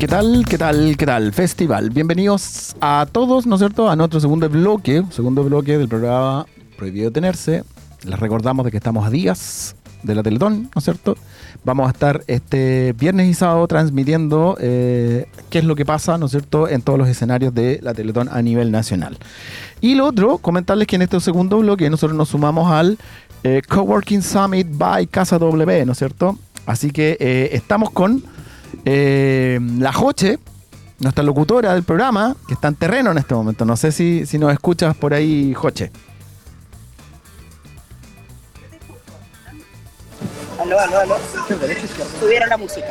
[0.00, 0.46] ¿Qué tal?
[0.48, 0.96] ¿Qué tal?
[0.96, 1.30] ¿Qué tal?
[1.34, 1.90] Festival.
[1.90, 3.90] Bienvenidos a todos, ¿no es cierto?
[3.90, 6.46] A nuestro segundo bloque, segundo bloque del programa
[6.78, 7.64] Prohibido Tenerse.
[8.04, 11.18] Les recordamos de que estamos a días de la Teletón, ¿no es cierto?
[11.64, 16.24] Vamos a estar este viernes y sábado transmitiendo eh, qué es lo que pasa, ¿no
[16.24, 19.18] es cierto?, en todos los escenarios de la Teletón a nivel nacional.
[19.82, 22.96] Y lo otro, comentarles que en este segundo bloque nosotros nos sumamos al
[23.44, 26.38] eh, Coworking Summit by Casa W, ¿no es cierto?
[26.64, 28.22] Así que eh, estamos con
[28.84, 30.38] la Joche,
[31.00, 33.64] nuestra locutora del programa, que está en terreno en este momento.
[33.64, 35.90] No sé si, si nos escuchas por ahí, Joche.
[40.60, 41.16] Aló, aló, aló.
[42.20, 42.86] Subieron la música.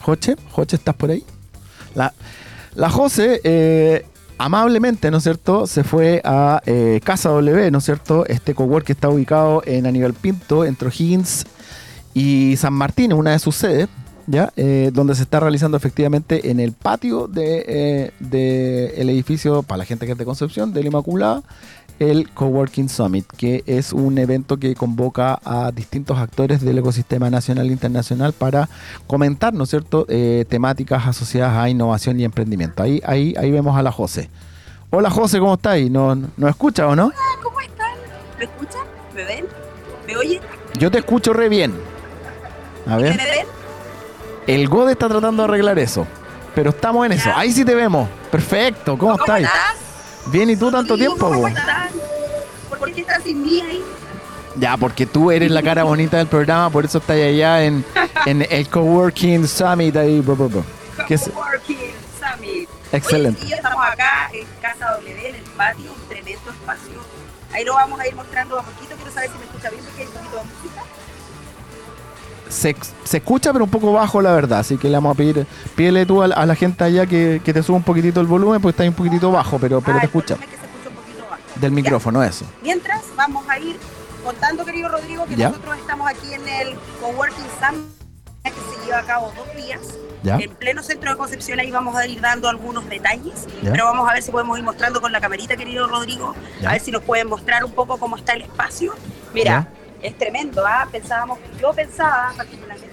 [0.00, 1.24] Joche, Joche, ¿estás por ahí?
[1.94, 2.12] La,
[2.74, 4.06] la Jose, eh,
[4.38, 8.86] amablemente, ¿no es cierto?, se fue a eh, Casa W, ¿no es cierto?, este cowork
[8.86, 11.44] que está ubicado en Aníbal Pinto, entre Higgins
[12.14, 13.88] y San Martín, una de sus sedes,
[14.26, 14.52] ¿ya?
[14.56, 19.84] Eh, donde se está realizando efectivamente en el patio del de, el edificio, para la
[19.84, 21.42] gente que es de Concepción, de la Inmaculada,
[21.98, 27.68] el Coworking Summit, que es un evento que convoca a distintos actores del ecosistema nacional
[27.68, 28.68] e internacional para
[29.06, 32.82] comentar, ¿no es cierto?, eh, temáticas asociadas a innovación y emprendimiento.
[32.82, 34.30] Ahí, ahí, ahí vemos a la José.
[34.90, 35.90] Hola José, ¿cómo estáis?
[35.90, 37.06] ¿Nos, ¿Nos escucha o no?
[37.06, 37.92] Hola, ¿cómo están?
[38.38, 38.82] ¿Me escuchan?
[39.14, 39.44] ¿Me ven?
[40.06, 40.40] ¿Me oyen?
[40.78, 41.74] Yo te escucho re bien.
[42.88, 43.18] A ver.
[44.46, 46.06] El God está tratando de arreglar eso.
[46.54, 47.30] Pero estamos en eso.
[47.34, 48.08] Ahí sí te vemos.
[48.30, 48.96] Perfecto.
[48.96, 49.46] ¿Cómo, ¿Cómo estáis?
[49.46, 49.74] estás?
[50.32, 51.18] Bien, ¿y tú tanto tiempo?
[51.18, 51.48] ¿Cómo po?
[51.48, 51.88] están?
[52.78, 53.82] ¿Por qué estás sin mí ahí?
[54.56, 57.84] Ya, porque tú eres la cara bonita del programa, por eso estás allá en,
[58.26, 60.20] en el Coworking Summit ahí.
[60.20, 60.36] bo.
[61.06, 61.76] Que es Coworking
[62.18, 62.68] Summit.
[62.90, 63.40] excelente.
[63.44, 67.00] Hoy estamos acá en Casa W, en el patio, un tremendo espacio.
[67.52, 68.94] Ahí lo vamos a ir mostrando a poquito.
[68.96, 70.67] Quiero saber si me escucha bien porque hay un poquito de.
[72.48, 74.60] Se, se escucha, pero un poco bajo, la verdad.
[74.60, 77.40] Así que le vamos a pedir, pídele tú a, la- a la gente allá que,
[77.44, 79.98] que te suba un poquitito el volumen, porque está ahí un poquitito bajo, pero, pero
[79.98, 80.34] Ah, te escucha.
[80.34, 81.42] volumen que se escucha un poquito bajo.
[81.60, 82.44] Del micrófono, eso.
[82.62, 83.76] Mientras vamos a ir
[84.24, 85.48] contando, querido Rodrigo, que Ya.
[85.48, 87.88] nosotros estamos aquí en el Coworking Summit
[88.44, 89.80] que se lleva a cabo dos días
[90.22, 90.36] ¿Ya?
[90.38, 91.60] en pleno centro de Concepción.
[91.60, 93.72] Ahí vamos a ir dando algunos detalles, Ya.
[93.72, 96.70] pero vamos a ver si podemos ir mostrando con la camerita, querido Rodrigo, Ya.
[96.70, 98.94] a ver si nos pueden mostrar un poco cómo está el espacio.
[99.34, 99.68] Mira,
[100.02, 100.88] es tremendo, ¿ah?
[100.90, 102.88] Pensábamos, yo pensaba particularmente.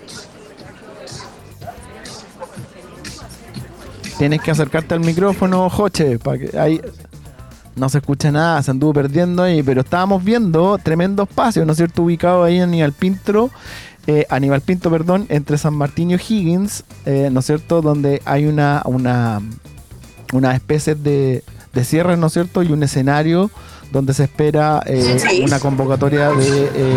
[4.18, 6.82] Tienes que acercarte al micrófono, Joche, para que ahí
[7.76, 11.78] no se escucha nada, se anduvo perdiendo ahí, pero estábamos viendo tremendo espacio, ¿no es
[11.78, 12.04] cierto?
[12.04, 13.52] Ubicado ahí en Aníbal Pinto,
[14.08, 17.82] eh, Aníbal Pinto, perdón, entre San Martín y Higgins, eh, ¿no es cierto?
[17.82, 19.42] Donde hay una, una,
[20.32, 21.44] una especie de,
[21.74, 22.64] de cierre, ¿no es cierto?
[22.64, 23.52] Y un escenario
[23.96, 25.42] donde se espera eh, Sí.
[25.46, 26.96] una convocatoria de eh,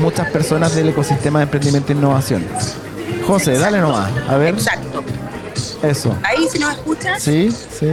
[0.00, 2.46] muchas personas del ecosistema de emprendimiento e innovación.
[3.26, 5.02] José, dale nomás, a ver, Exacto.
[5.82, 6.14] eso.
[6.22, 7.88] Ahí, si nos escuchas, Sí, sí.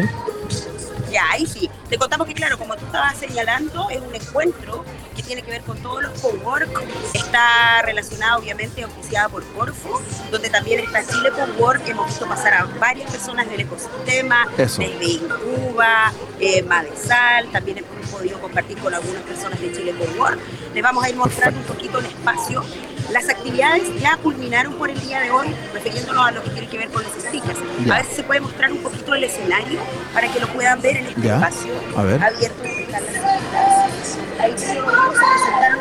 [1.11, 1.67] Ya, ahí sí.
[1.89, 4.85] Te contamos que, claro, como tú estabas señalando, es un encuentro
[5.15, 6.69] que tiene que ver con todos los cowork.
[7.15, 11.87] Está relacionado, obviamente, oficiada por Corfo, donde también está Chile Cowork.
[11.87, 14.81] Hemos visto pasar a varias personas del ecosistema, Eso.
[14.81, 17.49] desde Incuba, eh, Madesal.
[17.51, 20.39] También hemos podido compartir con algunas personas de Chile Cowork.
[20.75, 22.63] Les vamos a ir mostrando un poquito el espacio.
[23.11, 26.77] Las actividades ya culminaron por el día de hoy, refiriéndonos a lo que tiene que
[26.77, 27.59] ver con los stickers.
[27.85, 27.93] Ya.
[27.95, 29.79] A ver si se puede mostrar un poquito el escenario
[30.13, 31.35] para que lo puedan ver en este Ya.
[31.35, 32.23] espacio A ver.
[32.23, 34.17] abierto donde están las actividades.
[34.39, 35.79] Ahí se presentaron.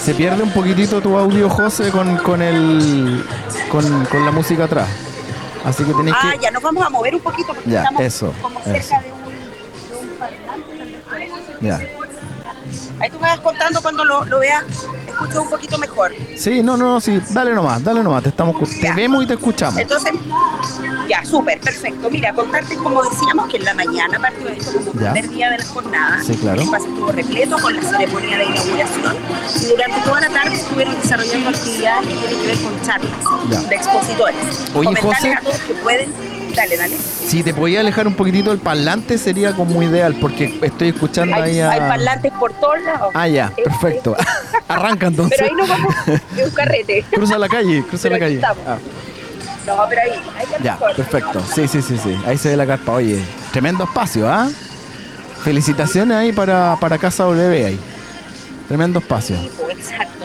[0.00, 3.24] Se pierde un poquitito tu audio, José, con, con el
[3.70, 4.88] con, con la música atrás.
[5.64, 6.38] Así que tenéis Ah, que.
[6.44, 8.70] ya, nos vamos a mover un poquito porque Ya, estamos eso, como eso.
[8.72, 11.58] cerca de un, de un parlante.
[11.60, 11.80] Ya.
[13.00, 14.64] Ahí tú me vas contando cuando lo, lo veas,
[15.06, 16.12] escucho un poquito mejor.
[16.36, 17.20] Sí, no, no, no, sí.
[17.30, 18.22] Dale nomás, dale nomás.
[18.24, 19.78] Te, estamos, te vemos y te escuchamos.
[19.78, 20.12] Entonces,
[21.08, 22.10] ya, súper, perfecto.
[22.10, 25.64] Mira, contarte, como decíamos, que en la mañana partió esto como primer día de la
[25.66, 26.22] jornada.
[26.24, 26.56] Sí, claro.
[26.60, 29.16] El espacio estuvo repleto con la ceremonia de inauguración.
[29.60, 33.10] Y durante toda la tarde estuvieron desarrollando actividades que tienen que ver con charlas
[33.50, 33.60] Ya.
[33.60, 34.36] de expositores.
[34.74, 35.34] Oye, Comentarles José.
[35.34, 36.37] a todos que pueden.
[36.58, 36.96] Dale, dale.
[37.26, 41.42] Si te podía alejar un poquitito el parlante sería como ideal, porque estoy escuchando Hay,
[41.52, 41.70] ahí a.
[41.70, 43.10] hay parlantes por todos lados.
[43.14, 44.16] Ah, ya, perfecto.
[44.68, 45.38] Arranca entonces.
[45.38, 45.94] Pero ahí nos vamos.
[46.36, 47.04] Es un carrete.
[47.14, 48.40] Cruza la calle, cruza Pero la calle.
[48.66, 48.78] Ah,
[49.66, 50.10] No, pero ahí.
[50.36, 50.96] ahí ya ya, mejor.
[50.96, 51.44] perfecto.
[51.54, 52.18] Sí, sí, sí, sí.
[52.26, 52.92] Ahí se ve la carpa.
[52.92, 53.22] Oye,
[53.52, 54.48] tremendo espacio, ¿ah?
[55.44, 57.78] Felicitaciones ahí para, para Casa W ahí.
[58.66, 59.36] Tremendo espacio.
[59.36, 60.17] Sí, pues, Exacto,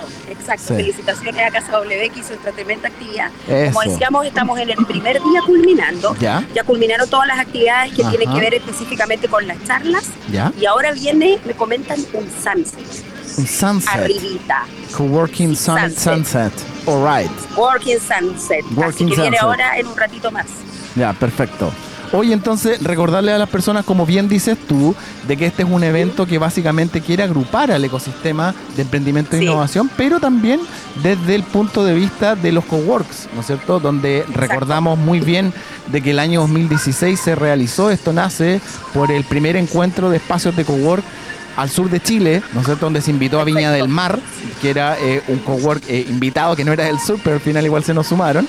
[0.44, 0.68] exacto.
[0.68, 0.74] Sí.
[0.76, 3.32] Felicitaciones a Casa W que hizo tremenda actividad.
[3.48, 3.74] Eso.
[3.74, 6.16] Como decíamos, estamos en el primer día culminando.
[6.20, 6.44] ¿Ya?
[6.54, 8.12] Ya culminaron todas las actividades que Ajá.
[8.12, 10.06] tienen que ver específicamente con las charlas.
[10.32, 10.52] ¿Ya?
[10.60, 12.80] Y ahora viene, me comentan, un sunset.
[13.38, 13.90] Un sunset.
[13.96, 14.66] Arribita.
[14.96, 16.00] Coworking sun- sunset.
[16.00, 16.54] Sunset.
[16.86, 17.32] All right.
[17.58, 18.64] Working Sunset.
[18.76, 20.46] Working Así que viene ahora en un ratito más.
[20.96, 21.72] Ya, perfecto.
[22.16, 24.94] Hoy entonces recordarle a las personas, como bien dices tú,
[25.28, 29.40] de que este es un evento que básicamente quiere agrupar al ecosistema de emprendimiento e
[29.40, 29.46] Sí.
[29.46, 30.60] innovación, pero también
[31.02, 33.80] desde el punto de vista de los coworks, ¿no es cierto?
[33.80, 35.52] Donde recordamos muy bien
[35.88, 38.62] de que el año 2016 se realizó, esto nace
[38.94, 41.04] por el primer encuentro de espacios de cowork
[41.58, 42.86] al sur de Chile, ¿no es cierto?
[42.86, 44.20] Donde se invitó a Viña del Mar,
[44.62, 47.66] que era eh, un cowork eh, invitado que no era del sur, pero al final
[47.66, 48.48] igual se nos sumaron.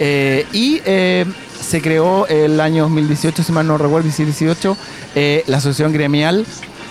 [0.00, 1.24] Eh, y eh,
[1.64, 4.76] se creó el año 2018, si mal no recuerdo, 2018,
[5.14, 6.46] eh, la asociación gremial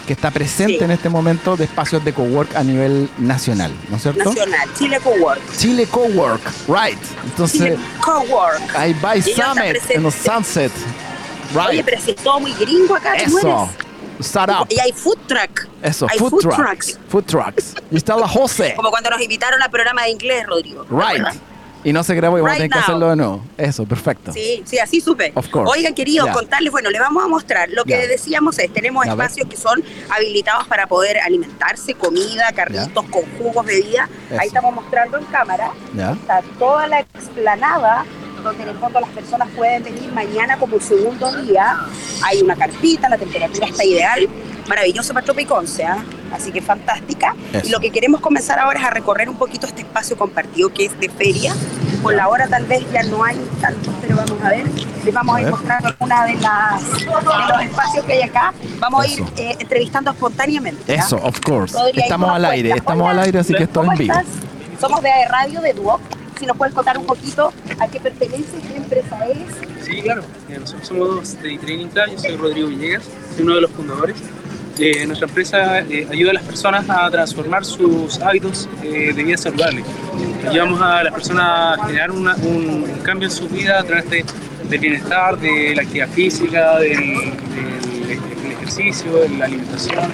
[0.08, 0.84] que está presente Sí.
[0.84, 4.26] en este momento de espacios de cowork a nivel nacional, ¿no es cierto?
[4.26, 5.42] Nacional, Chile Cowork.
[5.58, 7.00] Chile Cowork, right.
[7.24, 8.62] Entonces, Chile Cowork.
[8.82, 10.72] ella está Summit en los Sunset,
[11.56, 11.86] Oye, right.
[11.86, 13.70] pero si es todo muy gringo acá, ¿cómo Eso,
[14.20, 15.68] startup, Y hay food truck.
[15.82, 17.00] eso, hay food, food trucks, trucks.
[17.08, 17.76] food trucks.
[17.90, 20.84] Y está la José, Como cuando nos invitaron al programa de inglés, Rodrigo.
[20.84, 21.26] ¿te right.
[21.84, 22.84] Y no se grabó y vamos a tener que now.
[22.84, 23.42] hacerlo de nuevo.
[23.58, 24.32] Eso, perfecto.
[24.34, 25.32] Sí, sí, así supe.
[25.36, 25.72] Of course.
[25.72, 26.34] Oigan, queridos, Ya.
[26.34, 27.70] contarles, bueno, le vamos a mostrar.
[27.72, 28.08] Lo que Ya.
[28.08, 34.10] decíamos es, tenemos espacios que son habilitados para poder alimentarse, comida, carritos con jugos, bebidas.
[34.40, 35.72] Ahí estamos mostrando en cámara.
[35.94, 38.06] Está toda la explanada
[38.44, 41.78] donde en el fondo las personas pueden venir mañana como el segundo día.
[42.24, 44.28] Hay una carpita, la temperatura está ideal.
[44.68, 45.98] Maravilloso para Tropiconce, ¿ah?
[46.34, 47.36] así que fantástica.
[47.52, 47.68] Eso.
[47.68, 50.86] Y lo que queremos comenzar ahora es a recorrer un poquito este espacio compartido que
[50.86, 51.54] es de feria.
[52.02, 54.66] Por la hora tal vez ya no hay tantos, pero vamos a ver.
[55.04, 58.54] Les vamos a, A ir mostrando alguna de las de los espacios que hay acá.
[58.80, 59.24] Vamos Eso.
[59.26, 60.94] a ir eh, entrevistando espontáneamente.
[60.98, 61.04] ¿ah?
[61.06, 61.74] Eso, of course.
[61.78, 62.84] Rodri, ahí Estamos al aire, cuenta.
[62.84, 63.22] estamos al Hola.
[63.24, 64.14] aire, así que esto es ¿Cómo en vivo.
[64.14, 64.28] estás?
[64.82, 66.02] Somos de Radio de Duoc.
[66.40, 69.86] Si nos puedes contar un poquito a qué pertenece, qué empresa es.
[69.86, 70.24] Sí, claro.
[70.50, 73.04] Eh, Nosotros somos de Training Club, yo soy Rodrigo Villegas,
[73.36, 74.18] soy uno de los fundadores.
[74.80, 79.38] Eh, nuestra empresa eh, ayuda a las personas a transformar sus hábitos eh, de vida
[79.38, 79.84] saludable.
[80.50, 84.26] Ayudamos a las personas a generar un, cambio en su vida a través de,
[84.70, 87.34] del bienestar, de la actividad física, del,
[88.52, 90.12] ejercicio, de la alimentación.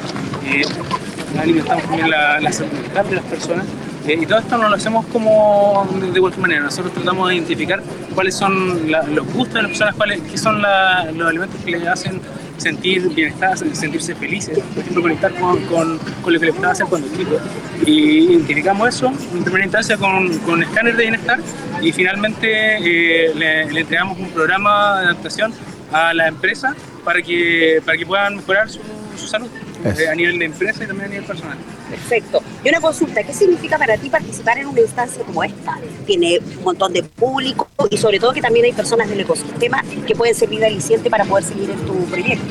[1.40, 3.66] Alimentamos también la, la salud mental de las personas.
[4.08, 6.62] Y todo esto no lo hacemos como de, cualquier manera.
[6.62, 7.82] Nosotros tratamos de identificar
[8.16, 12.20] cuáles son los gustos de las personas, cuáles qué son los alimentos que les hacen
[12.60, 14.60] sentir bienestar, sentirse felices.
[14.60, 17.42] Por ejemplo, conectar con, con, con lo que les gustaba hacer cuando chicos.
[17.86, 21.40] Y identificamos eso en primera instancia con, con escáner de bienestar
[21.82, 25.54] y finalmente eh, le, le entregamos un programa de adaptación
[25.92, 29.50] a la empresa para que, para que puedan mejorar su salud
[29.86, 30.12] Eso.
[30.12, 31.58] a nivel de empresa y también a nivel personal.
[31.90, 32.42] Perfecto.
[32.64, 35.78] Y una consulta, ¿qué significa para ti participar en una instancia como esta?
[36.06, 40.16] Tiene un montón de público y sobre todo que también hay personas del ecosistema que
[40.16, 42.46] pueden servir de aliciente para poder seguir en tu proyecto.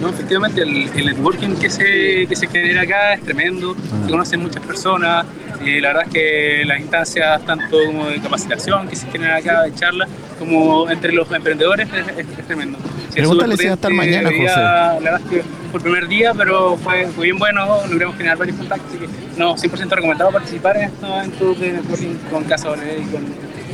[0.00, 4.04] No, efectivamente, el, el networking que se, que se genera acá es tremendo, Ah.
[4.04, 5.24] se conocen muchas personas,
[5.64, 9.62] eh, la verdad es que las instancias tanto como de capacitación que se generan acá,
[9.62, 10.08] de charlas,
[10.38, 12.76] como entre los emprendedores es, es- es tremendo.
[13.14, 14.60] Sí, Pregúntale si va a estar mañana, día, José.
[14.60, 18.36] La verdad es que fue el primer día, pero fue, fue bien bueno, logramos generar
[18.38, 19.08] varios contactos, así que
[19.38, 23.22] no, 100% recomendado participar en estos eventos de networking con Casa y con,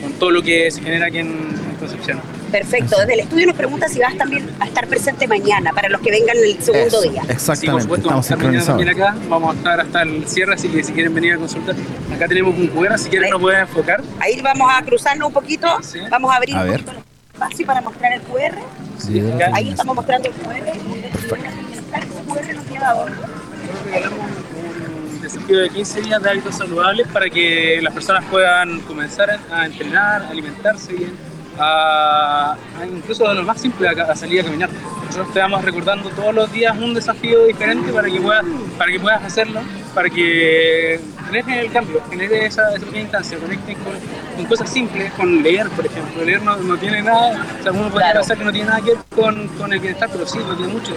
[0.03, 2.21] con todo lo que se genera aquí en, en Concepción.
[2.53, 2.99] Perfecto.
[2.99, 6.11] Desde el estudio nos pregunta si vas también a estar presente mañana para los que
[6.11, 7.21] vengan el segundo Eso, día.
[7.23, 10.27] Sí, por Exactamente, supuesto, estamos vamos a estar también acá, vamos a estar hasta el
[10.29, 11.75] cierre, así que si quieren venir a consultar,
[12.15, 13.31] acá tenemos un QR, si quieren Ahí.
[13.31, 14.03] nos pueden enfocar.
[14.19, 16.01] Ahí vamos a cruzarnos un poquito, Sí.
[16.11, 16.85] vamos a abrir A un ver.
[16.85, 17.05] poquito
[17.41, 18.59] espacio para mostrar el QR.
[19.55, 20.69] Ahí estamos mostrando el QR.
[20.69, 21.83] Ese
[22.27, 23.17] QR nos lleva a dónde?
[25.23, 30.23] Desafío de 15 días de hábitos saludables para que las personas puedan comenzar a entrenar,
[30.23, 31.13] a alimentarse bien,
[31.59, 34.69] a, a incluso de lo más simple, a, a salir a caminar.
[35.07, 38.45] Nosotros te vamos recordando todos los días un desafío diferente para que puedas,
[38.77, 39.61] para que puedas hacerlo,
[39.95, 43.95] para que generes el cambio, generes esa, esa pequeña instancia, conectes con,
[44.37, 46.25] con cosas simples, con leer, por ejemplo.
[46.25, 48.21] Leer no, no tiene nada, o sea, uno puede Claro.
[48.21, 50.73] pensar que no tiene nada que ver con, con el bienestar, pero sí, lo tiene
[50.73, 50.95] mucho.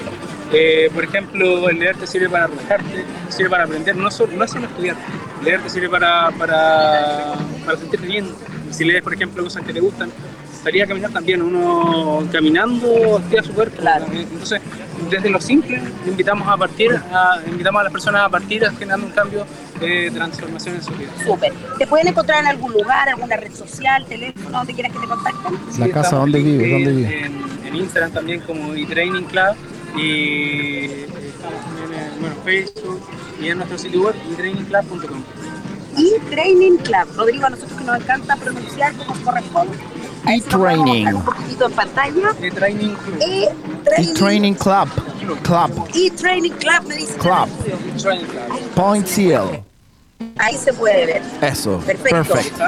[0.51, 4.33] Eh, por ejemplo, el leer te sirve para relajarte, te sirve para aprender, no, solo,
[4.33, 4.95] no es solo estudiar.
[5.43, 7.33] Leer te sirve para, para,
[7.65, 8.27] para sentirte bien.
[8.73, 10.11] Si lees, por ejemplo, cosas que te gustan,
[10.53, 11.41] estaría a caminar también.
[11.41, 13.77] Uno caminando activa su cuerpo.
[13.77, 14.05] Claro.
[14.11, 14.61] Entonces,
[15.09, 19.13] desde lo simple, invitamos a partir, a, invitamos a las personas a partir generando un
[19.13, 19.45] cambio
[19.79, 21.09] de transformación en su vida.
[21.25, 21.53] Súper.
[21.77, 25.79] ¿Te pueden encontrar en algún lugar, alguna red social, teléfono, donde quieras que te contacten?
[25.79, 26.71] La casa, ¿dónde en vive?
[26.71, 27.25] ¿Dónde vive?
[27.25, 29.55] En, en Instagram también como eTraining Club
[29.97, 33.01] y estamos también en bueno, Facebook
[33.41, 35.23] y en nuestro sitio web eTrainingClub.com.
[35.97, 37.07] Y Training Club.
[37.15, 39.77] Rodrigo, a nosotros que nos encanta pronunciar como corresponde.
[40.27, 41.07] E-Training.
[41.07, 42.29] Un poquitito en pantalla.
[42.41, 43.17] eTraining Club.
[43.21, 44.89] E-Training E-Training Club.
[45.19, 45.41] Club.
[45.41, 45.89] Club.
[45.93, 47.17] Y Training Club me dice.
[47.17, 47.49] Club.
[48.75, 49.63] Point Seal.
[50.37, 51.21] Ahí se puede ver.
[51.41, 51.79] Eso.
[51.79, 52.33] Perfecto.
[52.33, 52.63] Perfecto.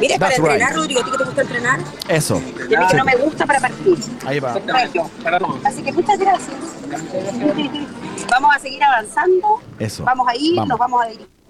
[0.00, 0.76] Mira, para entrenar, right.
[0.76, 1.80] Rodrigo, ¿a ti que te gusta entrenar?
[2.08, 2.42] Eso.
[2.68, 3.98] Y a mí que no me gusta para partir.
[4.26, 4.54] Ahí va.
[4.54, 5.10] Perfecto.
[5.22, 5.64] Para todos.
[5.64, 6.56] Así que muchas gracias.
[8.30, 9.60] Vamos a seguir avanzando.
[9.78, 10.04] Eso.
[10.04, 10.68] Vamos a ir, Vamos.
[10.68, 11.41] nos vamos a dirigir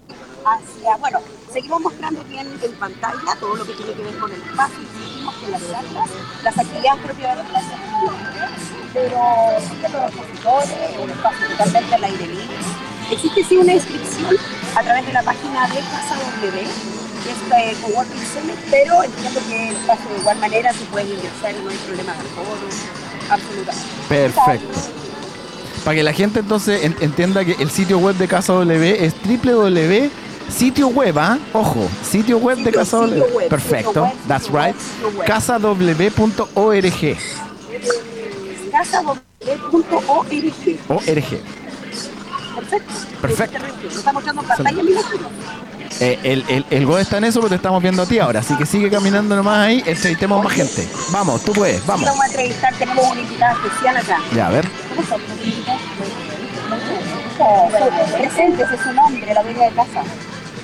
[0.45, 1.19] hacia, bueno,
[1.51, 5.35] seguimos mostrando bien en pantalla todo lo que tiene que ver con el espacio, insistimos
[5.35, 6.09] que las charlas,
[6.43, 7.75] las actividades propias de la clase,
[8.93, 9.19] pero
[9.59, 12.57] sí los expositores, un espacio totalmente al aire libre.
[13.11, 14.35] Existe sí una inscripción
[14.75, 16.67] a través de la página de Casa W,
[17.23, 21.05] que es eh, Coworking Summit, pero entiendo que el espacio de igual manera se puede
[21.09, 22.67] ingresar y no hay problema de aforo,
[23.29, 23.87] absolutamente.
[24.09, 24.79] Perfecto.
[25.83, 29.13] Para que la gente entonces en- entienda que el sitio web de Casa W es
[29.25, 30.09] www
[30.49, 31.37] sitio web, ¿ah?
[31.53, 33.35] Ojo, sitio web de Sitio- Casa sitio W.
[33.37, 34.75] web, Perfecto, web, that's right.
[35.25, 37.17] casaw.org.
[38.71, 39.19] casaw.org.
[40.87, 41.41] ORG.
[42.55, 42.93] Perfecto.
[43.21, 43.57] Perfecto.
[43.89, 44.81] Está mostrando pantalla.
[45.99, 48.39] Eh, el, el, el go está en eso, pero te estamos viendo a ti ahora.
[48.39, 50.87] Así que sigue caminando nomás ahí, entrevistemos más gente.
[51.11, 52.05] Vamos, tú puedes, vamos.
[52.07, 54.17] Vamos a entrevistar, tenemos una invitada especial acá.
[54.35, 54.67] Ya, a ver.
[54.89, 55.15] ¿Cómo está?
[58.17, 60.03] Presente, ese es su nombre, la dueña de casa.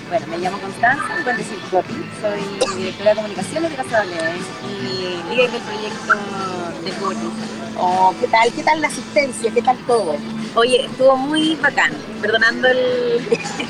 [0.10, 4.20] Bueno, me llamo Constanza, me pueden decir soy directora de comunicaciones de Casa W
[4.68, 6.16] y líder del proyecto
[6.84, 7.32] de coworking.
[7.78, 8.52] Oh, ¿qué tal?
[8.52, 9.52] ¿Qué tal la asistencia?
[9.54, 10.16] ¿Qué tal todo?
[10.56, 11.92] Oye, estuvo muy bacán,
[12.24, 12.80] perdonando el,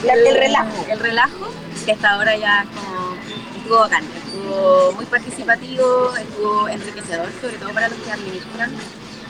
[0.10, 0.86] el relajo.
[0.89, 1.50] el relajo,
[1.86, 3.15] que hasta ahora ya es como,
[3.58, 8.72] estuvo bacán, estuvo muy participativo, estuvo enriquecedor, sobre todo para los que administran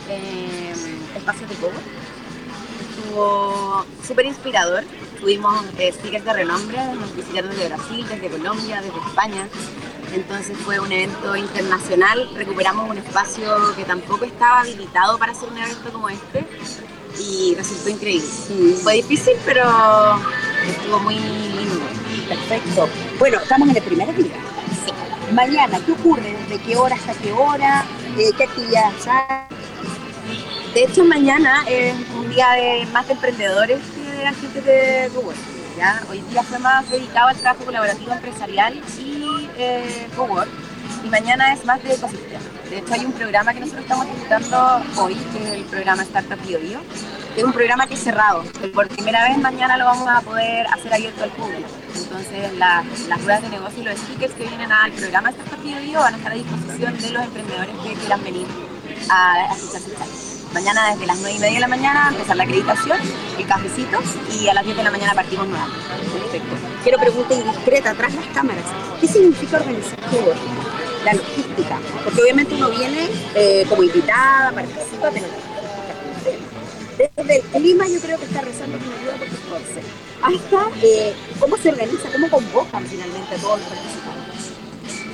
[0.09, 0.73] eh,
[1.15, 1.81] espacios de cowork.
[2.81, 4.83] Estuvo súper inspirador.
[5.19, 9.47] Tuvimos eh, speakers de renombre, nos visitaron desde Brasil, desde Colombia, desde España.
[10.13, 12.29] Entonces fue un evento internacional.
[12.35, 16.45] Recuperamos un espacio que tampoco estaba habilitado para hacer un evento como este
[17.19, 18.27] y resultó increíble.
[18.81, 19.63] Fue difícil, pero
[20.65, 21.81] estuvo muy lindo.
[22.29, 22.89] Perfecto.
[23.19, 24.35] Bueno, estamos en el primer día.
[24.85, 24.93] Sí.
[25.33, 26.37] Mañana, ¿qué ocurre?
[26.47, 27.85] ¿Desde qué hora hasta qué hora?
[28.17, 29.49] Eh, ¿Qué actividades hay?
[30.73, 33.79] De hecho, mañana es un día de más de emprendedores
[34.19, 35.43] que de agentes de coworking.
[35.77, 36.01] ¿ya?
[36.09, 40.49] Hoy día fue más dedicado al trabajo colaborativo empresarial y eh, cowork.
[41.03, 42.39] Y mañana es más de ecosistema.
[42.69, 46.39] De hecho, hay un programa que nosotros estamos ejecutando hoy, que es el programa Startup
[46.45, 46.59] Bio
[47.37, 48.43] es un programa que es cerrado.
[48.73, 51.69] Por primera vez mañana lo vamos a poder hacer abierto al público.
[51.95, 55.99] Entonces, la- las ruedas de negocio y los speakers que vienen al programa Startup Bio
[55.99, 58.47] van a estar a disposición de los emprendedores que quieran venir
[59.09, 60.38] a, a escuchar charlas.
[60.53, 62.97] Mañana desde las 9 y media de la mañana empezar la acreditación,
[63.37, 63.99] el cafecito
[64.33, 65.85] y a las 10 de la mañana partimos nuevamente.
[66.13, 66.55] Perfecto.
[66.83, 68.65] Quiero pregunta indiscreta, tras las cámaras.
[68.99, 71.05] ¿Qué significa organizar coworking?
[71.05, 71.79] La logística.
[72.03, 75.27] Porque obviamente uno viene eh, como invitada, participa, pero
[76.97, 79.27] desde el clima yo creo que está rezando con ayuda por.
[80.21, 84.18] Hasta eh, cómo se organiza, cómo convocan finalmente a todos los participantes.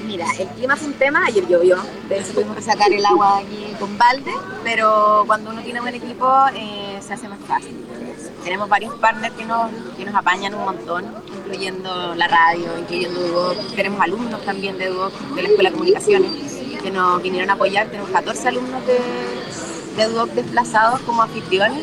[0.05, 3.39] Mira, el clima fue un tema, ayer llovió, de hecho tuvimos que sacar el agua
[3.39, 4.31] aquí con balde,
[4.63, 7.75] pero cuando uno tiene buen equipo eh, se hace más fácil.
[8.43, 13.75] Tenemos varios partners que nos, que nos apañan un montón, incluyendo la radio, incluyendo Duoc.
[13.75, 16.31] Tenemos alumnos también de Duoc, de la Escuela de Comunicaciones,
[16.83, 17.87] que nos vinieron a apoyar.
[17.87, 18.99] Tenemos 14 alumnos de,
[19.97, 21.81] de Duoc desplazados como anfitriones.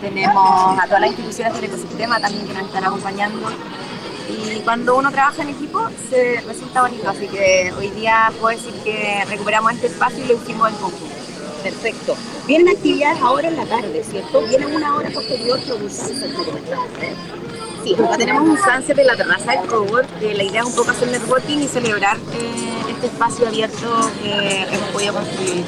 [0.00, 3.48] Tenemos a todas las instituciones del ecosistema también que nos están acompañando.
[4.28, 8.72] Y cuando uno trabaja en equipo se resulta bonito, así que hoy día puedo decir
[8.82, 11.14] que recuperamos este espacio y lo hicimos en conjunto.
[11.62, 12.16] Perfecto.
[12.46, 14.42] Vienen actividades ahora en la tarde, ¿cierto?
[14.42, 16.30] Vienen una hora posterior que un sunset.
[17.82, 20.74] Sí, acá tenemos un sunset en la terraza del cowork, que la idea es un
[20.74, 25.64] poco hacer networking y celebrar eh, este espacio abierto que hemos podido construir.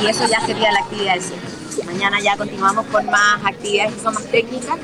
[0.00, 1.58] Y eso ya sería la actividad del cierre.
[1.86, 4.78] Mañana ya continuamos con más actividades que son más técnicas,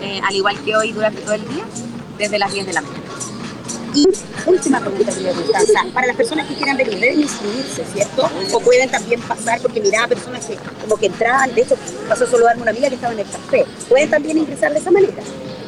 [0.00, 1.64] eh, al igual que hoy durante todo el día,
[2.20, 3.00] desde las 10 de la mañana.
[3.94, 4.06] Y
[4.46, 5.84] última pregunta, querida Constanza.
[5.92, 8.30] Para las personas que quieran venir, deben inscribirse, ¿cierto?
[8.52, 11.76] O pueden también pasar, porque miraba personas que como que entraban, de hecho
[12.08, 13.64] pasó a saludarme una amiga que estaba en el café.
[13.88, 15.22] ¿Pueden también ingresar de esa manera?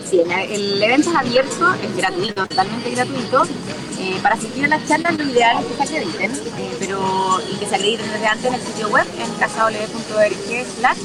[0.09, 3.43] Sí, el, evento es abierto, es gratuito, totalmente gratuito.
[3.99, 7.57] Eh, para asistir a las charlas lo ideal es que se acrediten, eh, pero, y
[7.57, 10.99] que se acrediten desde antes en el sitio web, en casaw.org slash.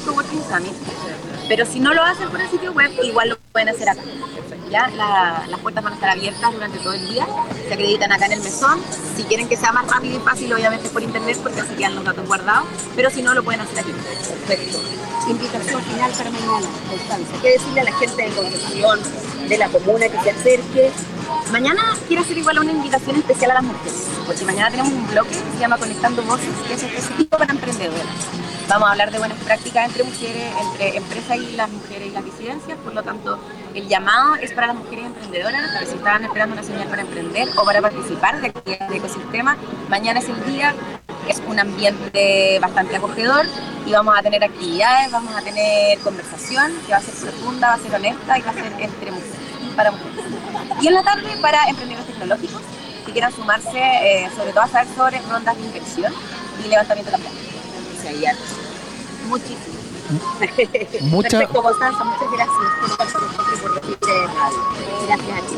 [1.48, 4.02] Pero si no lo hacen por el sitio web, igual lo pueden hacer acá.
[4.70, 7.26] Ya, La- las puertas van a estar abiertas durante todo el día,
[7.66, 8.80] se acreditan acá en el mesón.
[9.16, 12.04] Si quieren que sea más rápido y fácil, obviamente por internet, porque así quedan los
[12.04, 13.92] datos guardados, pero si no, lo pueden hacer aquí.
[14.46, 14.78] Perfecto.
[15.28, 17.32] Invitación final para mañana, Constanza.
[17.42, 19.00] ¿Qué decirle a la gente de Concepción,
[19.48, 20.90] de la comuna que se acerque?
[21.52, 25.30] Mañana quiero hacer igual una invitación especial a las mujeres, porque mañana tenemos un bloque
[25.30, 28.04] que se llama Conectando Voces, que es específico para emprendedores.
[28.68, 32.24] Vamos a hablar de buenas prácticas entre mujeres, entre empresas y las mujeres y las
[32.24, 33.38] disidencias, por lo tanto,
[33.74, 37.48] el llamado es para las mujeres emprendedoras, ver si estaban esperando una señal para emprender
[37.56, 39.56] o para participar de de ecosistema.
[39.88, 40.74] Mañana es el día,
[41.28, 43.46] es un ambiente bastante acogedor
[43.86, 47.74] y vamos a tener actividades, vamos a tener conversación que va a ser profunda, va
[47.74, 49.36] a ser honesta y va a ser entre mujeres
[49.76, 50.24] para mujeres.
[50.80, 52.62] Y en la tarde para emprendedores tecnológicos
[53.06, 56.12] que quieran sumarse, eh, sobre todo a saber sobre rondas de inversión
[56.64, 57.38] y levantamiento de capital.
[59.28, 59.67] Muchísimo.
[61.02, 62.56] Mucha- Perfecto, Constanza, muchas gracias
[65.06, 65.56] Gracias a ti.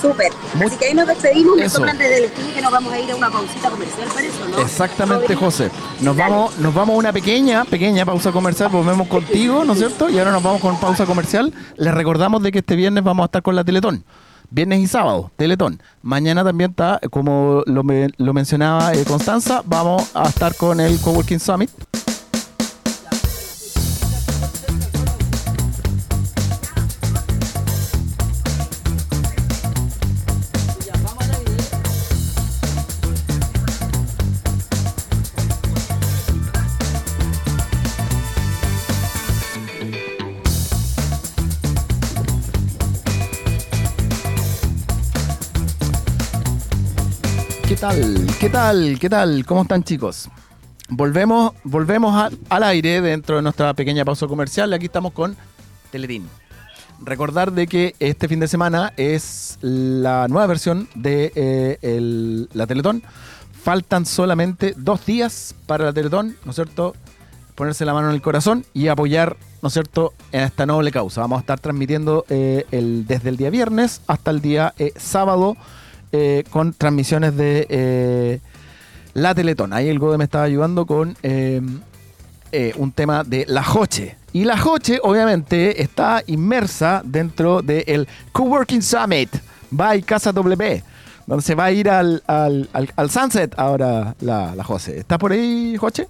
[0.00, 0.32] Súper.
[0.64, 1.56] Así que ahí nos despedimos.
[1.56, 1.78] Me Eso.
[1.78, 4.48] sobran desde el estudio que nos vamos a ir a una pausita comercial para eso,
[4.48, 4.58] ¿no?
[4.60, 5.34] Exactamente?
[5.34, 5.70] José.
[6.00, 6.30] Nos Dale.
[6.30, 8.68] vamos, nos vamos a una pequeña, pequeña pausa comercial.
[8.68, 10.08] Volvemos contigo, ¿no es cierto?
[10.08, 11.52] Y ahora nos vamos con pausa comercial.
[11.76, 14.04] Les recordamos de que este viernes vamos a estar con la Teletón.
[14.50, 15.82] Viernes y sábado, Teletón.
[16.02, 21.00] Mañana también está, como lo, me- lo mencionaba eh, Constanza, vamos a estar con el
[21.00, 21.70] Coworking Summit.
[47.88, 48.26] Tal?
[48.40, 48.98] ¿Qué tal?
[48.98, 49.46] ¿Qué tal?
[49.46, 50.28] ¿Cómo están chicos?
[50.88, 54.72] Volvemos, volvemos a- al aire dentro de nuestra pequeña pausa comercial.
[54.72, 55.36] Aquí estamos con
[55.92, 56.28] Teletín.
[57.00, 62.66] Recordar de que este fin de semana es la nueva versión de eh, el- la
[62.66, 63.04] Teletón.
[63.62, 66.94] Faltan solamente dos días para la Teletón, ¿no es cierto?
[67.54, 71.20] Ponerse la mano en el corazón y apoyar, ¿no es cierto?, en esta noble causa.
[71.20, 75.56] Vamos a estar transmitiendo eh, el, desde el día viernes hasta el día eh, sábado
[76.12, 78.40] eh, con transmisiones de eh,
[79.14, 79.72] la Teletón.
[79.72, 81.60] Ahí el Gode me estaba ayudando con eh,
[82.76, 84.16] un tema de la Joche.
[84.32, 89.30] Y la Joche, obviamente, está inmersa dentro del Coworking Summit
[89.70, 90.82] by Casa W,
[91.26, 94.98] donde se va a ir al, al, al- al Sunset ahora la, la José.
[94.98, 96.08] ¿Está por ahí, Joche?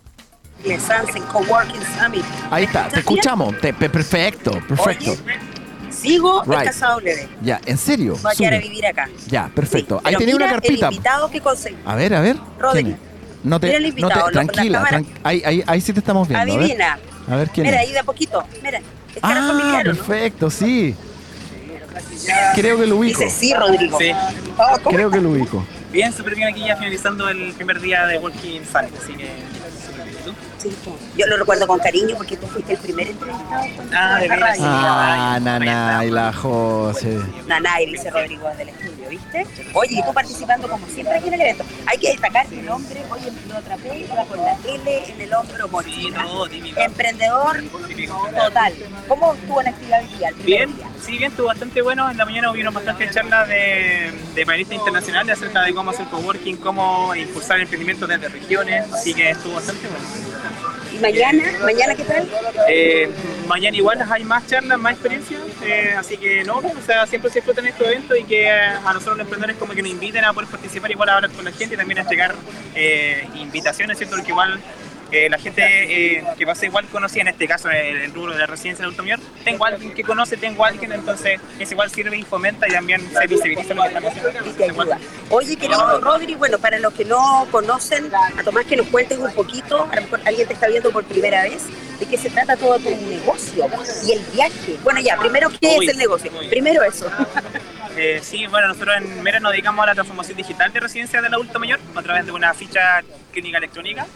[0.65, 2.25] Sunset Coworking Summit.
[2.51, 3.57] Ahí está, te escuchamos.
[3.61, 5.13] Te- perfecto, perfecto.
[5.13, 5.56] Oye,
[5.97, 6.59] sigo Right.
[6.61, 7.29] en Casa W.
[7.43, 8.17] Ya, ¿en serio?
[8.23, 9.09] Voy a quedar a vivir acá.
[9.29, 9.99] Ya, perfecto.
[9.99, 10.89] Sí, Ahí tenía una carpita.
[10.89, 11.77] El invitado que conseguí.
[11.85, 12.37] A ver, a ver.
[12.59, 12.97] Rodri.
[13.45, 15.93] No te, Mira el no invitado, te- lo- la tranquila, tran- ahí, ahí, ahí sí
[15.93, 16.43] te estamos viendo.
[16.43, 16.65] a ver.
[16.65, 16.99] Adivina.
[17.29, 17.87] A ver quién Mira, es.
[17.89, 18.43] ahí de a poquito.
[18.63, 19.97] Mira, es cara Ah, familiar, ¿o ¿no?
[19.97, 20.95] perfecto, sí.
[22.55, 23.21] Creo que lo ubico.
[23.21, 23.99] Dice sí, Rodrigo.
[23.99, 24.11] Sí.
[24.59, 25.65] Oh, ¿cómo Creo que lo ubico.
[25.93, 29.29] Bien, súper bien aquí ya finalizando el primer día de Working Summit, así que
[30.59, 30.71] Sí.
[31.17, 33.65] Yo lo recuerdo con cariño porque tú fuiste el primer entrevistado.
[33.93, 34.59] Ah, de veras.
[34.61, 37.21] Ah, y la José.
[37.47, 39.47] Nanay, dice Rodrigo del estudio, ¿viste?
[39.75, 41.65] Oye, y tú participando como siempre aquí en el evento.
[41.87, 45.65] Hay que destacar que el hombre, oye, lo atrapé, con la tele en el hombro,
[45.67, 46.23] Sí, mochila.
[46.23, 46.81] no, típico.
[46.81, 48.29] Emprendedor Típico.
[48.37, 48.73] total.
[49.09, 50.87] ¿Cómo estuvo la actividad hoy primer Bien, día?
[51.05, 52.11] sí, bien, estuvo bastante bueno.
[52.11, 56.57] En la mañana hubieron bastantes charlas de, de panelistas internacionales acerca de cómo hacer coworking,
[56.57, 60.05] cómo impulsar el emprendimiento desde regiones, así que estuvo bastante bueno.
[60.97, 61.45] ¿Y mañana?
[61.63, 62.29] ¿Mañana qué tal?
[62.69, 63.11] Eh,
[63.47, 67.41] mañana igual hay más charlas, más experiencias, eh, así que no, o sea, siempre se
[67.41, 70.33] disfrutan estos eventos y que eh, a nosotros los emprendedores como que nos inviten a
[70.33, 72.35] poder participar, igual a hablar con la gente y también a entregar
[72.75, 74.17] eh, invitaciones, ¿cierto?
[74.17, 74.59] Porque igual
[75.13, 78.13] eh, la gente eh, que va a ser igual conocida, en este caso el, el
[78.13, 80.93] rubro de la residencia de adulto mayor, tengo a alguien que conoce, tengo a alguien,
[80.93, 84.97] entonces es igual sirve y fomenta y también se visibiliza lo que estamos haciendo.
[85.31, 89.33] Oye, querido Rodri, bueno, para los que no conocen, a Tomás que nos cuentes un
[89.33, 91.65] poquito, a lo mejor alguien te está viendo por primera vez,
[91.99, 93.67] de qué se trata todo tu negocio
[94.07, 94.77] y el viaje.
[94.83, 96.31] Bueno, ya, primero, ¿qué Uy, es el negocio?
[96.39, 96.49] uy.
[96.49, 97.11] Primero eso.
[97.99, 101.33] Eh, sí, bueno, nosotros en Mera nos dedicamos a la transformación digital de residencia del
[101.33, 104.07] adulto mayor a través de una ficha clínica electrónica,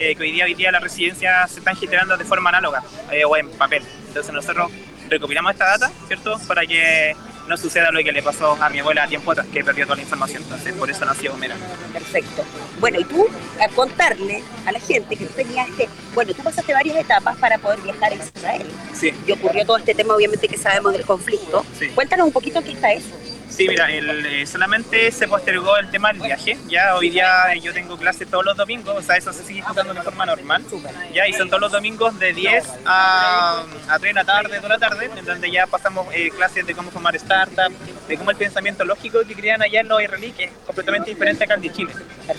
[0.00, 2.82] eh, que hoy día, hoy día las residencias se están generando de forma análoga
[3.12, 3.82] eh, o en papel.
[4.08, 4.70] Entonces nosotros
[5.08, 6.40] recopilamos esta data, ¿cierto?
[6.48, 7.14] Para que
[7.46, 9.96] no suceda lo que le pasó a mi abuela a tiempo atrás, que perdió toda
[9.96, 10.42] la información.
[10.42, 11.56] Entonces por eso nació Mera.
[11.92, 12.44] Perfecto.
[12.78, 13.28] Bueno, y tú,
[13.60, 17.58] a contarle a la gente que tú tenías que, bueno, tú pasaste varias etapas para
[17.58, 18.66] poder viajar a Israel.
[18.94, 21.66] Sí, Y ocurrió todo este tema, obviamente, que sabemos del conflicto.
[21.78, 21.88] Sí.
[21.88, 23.10] Cuéntanos un poquito qué está eso.
[23.50, 26.56] Sí, mira, el, eh, solamente se postergó el tema del viaje.
[26.68, 29.92] Ya hoy día yo tengo clases todos los domingos, o sea, eso se sigue jugando
[29.92, 30.64] de forma normal.
[31.12, 34.62] Ya, y son todos los domingos de 10 a, a 3 de la tarde, 2
[34.62, 37.74] de la tarde, en donde ya pasamos eh, clases de cómo formar startups,
[38.08, 41.44] de cómo el pensamiento lógico que crean allá en los israelíes, que es completamente diferente
[41.44, 41.92] acá de Chile.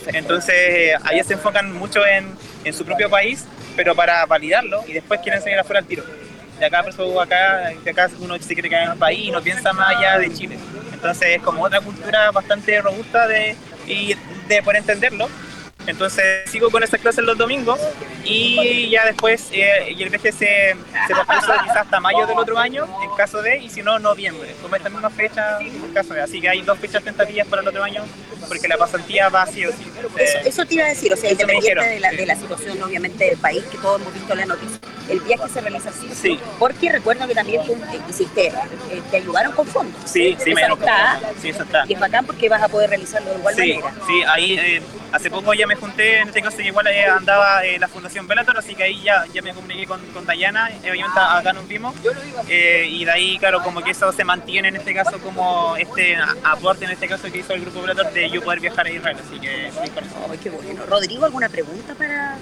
[0.08, 3.46] Entonces, eh, allá se enfocan mucho en, en su propio país,
[3.76, 6.04] pero para validarlo y después quieren salir afuera al tiro.
[6.60, 9.32] De acá, por eso acá, de acá uno se quiere quedar en el país y
[9.32, 10.60] no piensa más allá de Chile.
[11.02, 13.56] Entonces es como otra cultura bastante robusta de,
[13.88, 14.14] y
[14.48, 15.28] de poder entenderlo.
[15.88, 17.80] Entonces sigo con esas clases los domingos
[18.24, 20.76] y ya después eh, y el viaje se,
[21.08, 24.56] se pospuso quizás hasta mayo del otro año en caso de, y si no, noviembre,
[24.62, 26.22] como esta misma fecha en caso de.
[26.22, 28.04] Así que hay dos fechas tentativas para el otro año
[28.48, 29.92] porque la pasantía va sí o sí.
[30.18, 32.82] Eso, Eh, eso te iba a decir, o sea, independiente de la, de la situación,
[32.82, 34.78] obviamente, del país, que todos hemos visto en la noticia,
[35.10, 36.10] el viaje se realiza así.
[36.14, 36.40] Sí.
[36.60, 37.76] Porque recuerdo que también tú
[38.10, 38.54] hiciste, eh,
[39.10, 40.00] te ayudaron con fondos.
[40.06, 41.86] sí, sí, me está, Sí, eso está.
[41.88, 43.94] y es bacán porque vas a poder realizarlo de igual Sí, manera.
[44.08, 47.78] sí, ahí eh, hace poco ya me junté, en este caso igual eh, andaba eh,
[47.80, 51.20] la Fundación Bellator, así que ahí ya, ya me comuniqué con, con Dayana, eh, obviamente
[51.20, 51.96] acá nos vimos,
[52.48, 56.16] eh, y de ahí, claro, como que eso se mantiene en este caso como este
[56.44, 59.18] aporte, en este caso que hizo el grupo Bellator, de yo poder viajar a Israel,
[59.26, 59.92] así que sí.
[60.32, 60.86] Ay, qué bueno.
[60.88, 62.38] Rodrigo, ¿alguna pregunta para,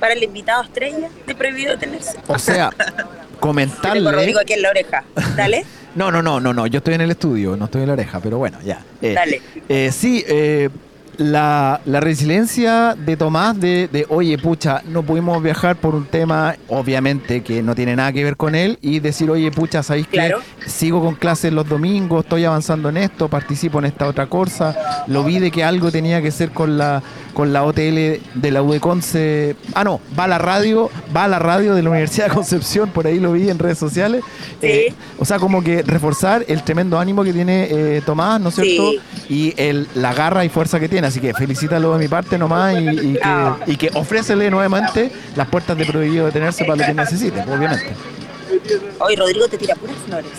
[0.00, 2.18] para el invitado estrella de Prohibido Detenerse?
[2.26, 2.70] O sea,
[3.40, 4.10] comentarle.
[4.10, 5.04] Rodrigo aquí en la oreja.
[5.36, 6.66] Dale, No, no, no, no, no.
[6.66, 8.84] Yo estoy en el estudio, no estoy en la oreja, pero bueno, ya.
[9.00, 9.40] Eh, dale.
[9.68, 10.68] eh, sí, eh,
[11.18, 16.54] la, la resiliencia de Tomás de, de, oye, pucha, no pudimos viajar por un tema,
[16.68, 20.38] obviamente, que no tiene nada que ver con él, y decir, oye, pucha, ¿sabéis Claro.
[20.62, 25.04] que sigo con clases los domingos, estoy avanzando en esto, participo en esta otra cosa,
[25.06, 27.02] lo vi de que algo tenía que ser con la
[27.34, 29.56] con la OTL de la UDECONCE.
[29.74, 32.88] Ah, no, va a la radio, va a la radio de la Universidad de Concepción,
[32.90, 34.22] por ahí lo vi en redes sociales.
[34.60, 34.66] Sí.
[34.66, 38.54] Eh, o sea, como que reforzar el tremendo ánimo que tiene eh, Tomás, ¿no es
[38.54, 38.90] cierto?
[38.92, 39.00] Sí.
[39.28, 41.06] Y el, la garra y fuerza que tiene.
[41.08, 43.20] Así que felicítalo de mi parte nomás y, y que,
[43.66, 47.92] y que ofrécele nuevamente las puertas de prohibido detenerse para lo que necesite, obviamente.
[49.00, 50.30] Hoy Rodrigo te tira puras flores.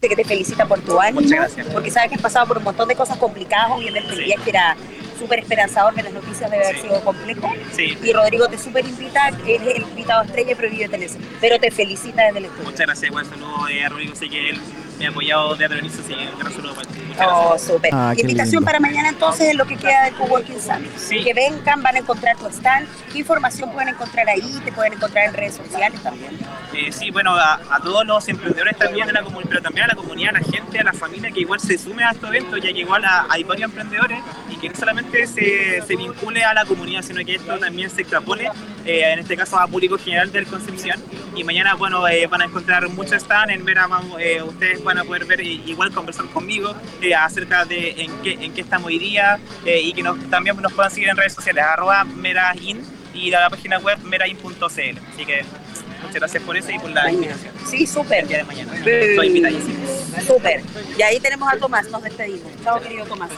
[0.00, 1.66] Dice que te felicita por tu ánimo, Muchas gracias.
[1.72, 4.76] porque sabe que has pasado por un montón de cosas complicadas, obviamente el viaje era
[5.22, 6.82] súper esperanzador, que las noticias debe haber Sí.
[6.82, 11.18] sido complejo, Sí, y Rodrigo te súper invita, eres el invitado estrella y prohibido tenerse,
[11.40, 12.64] pero te felicita desde el estudio.
[12.64, 14.60] muchas gracias, buen saludo eh, a Rodrigo, sé que él
[14.98, 16.88] me ha apoyado desde el inicio, así que un gran saludo para él.
[16.88, 16.91] Muchas
[17.24, 17.90] Oh, súper.
[17.94, 18.64] Ah, Invitación lindo.
[18.66, 20.96] para mañana entonces en lo que queda del Coworking Summit.
[20.96, 21.22] Sí.
[21.22, 22.88] Que vengan, van a encontrar tu stand.
[23.12, 24.60] ¿Qué información pueden encontrar ahí?
[24.64, 26.38] Te pueden encontrar en redes sociales también.
[26.74, 29.88] Eh, sí, bueno, a, a todos los emprendedores también de la comunidad, pero también a
[29.88, 32.60] la comunidad, a la gente, a la familia que igual se sume a estos eventos,
[32.62, 34.18] ya que igual a- hay varios emprendedores
[34.50, 38.00] y que no solamente se, se vincule a la comunidad, sino que esto también se
[38.02, 38.50] extrapole,
[38.86, 40.98] eh, en este caso a público general del Concepción.
[41.34, 44.98] Y mañana, bueno, eh, van a encontrar muchos stand en Vera, vamos, eh, ustedes van
[44.98, 48.98] a poder ver igual conversar conmigo eh, acerca de en qué, en qué estamos hoy
[48.98, 52.80] día eh, y que nos, también nos puedan seguir en redes sociales, arroba merain
[53.14, 54.58] y la página web merain.cl.
[54.62, 55.44] Así que
[56.02, 57.12] muchas gracias por eso y por la Mañana.
[57.26, 57.52] invitación.
[57.68, 58.20] Sí, súper.
[58.22, 58.72] El día de mañana.
[58.74, 58.90] Sí.
[58.90, 59.74] Estoy invitadísimo.
[60.26, 60.62] Súper.
[60.98, 62.50] Y ahí tenemos a Tomás, nos despedimos.
[62.64, 63.30] Chao, querido Tomás.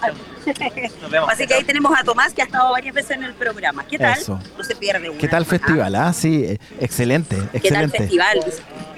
[1.01, 1.31] Nos vemos.
[1.33, 3.85] Así que ahí tenemos a Tomás, que ha estado varias veces en el programa.
[3.87, 4.19] ¿Qué tal?
[4.19, 4.39] Eso.
[4.59, 5.19] No se pierde una.
[5.19, 5.95] ¿Qué tal Ah, festival?
[5.95, 7.99] Ah, sí, eh, excelente, ¿Qué tal excelente.
[7.99, 8.39] festival?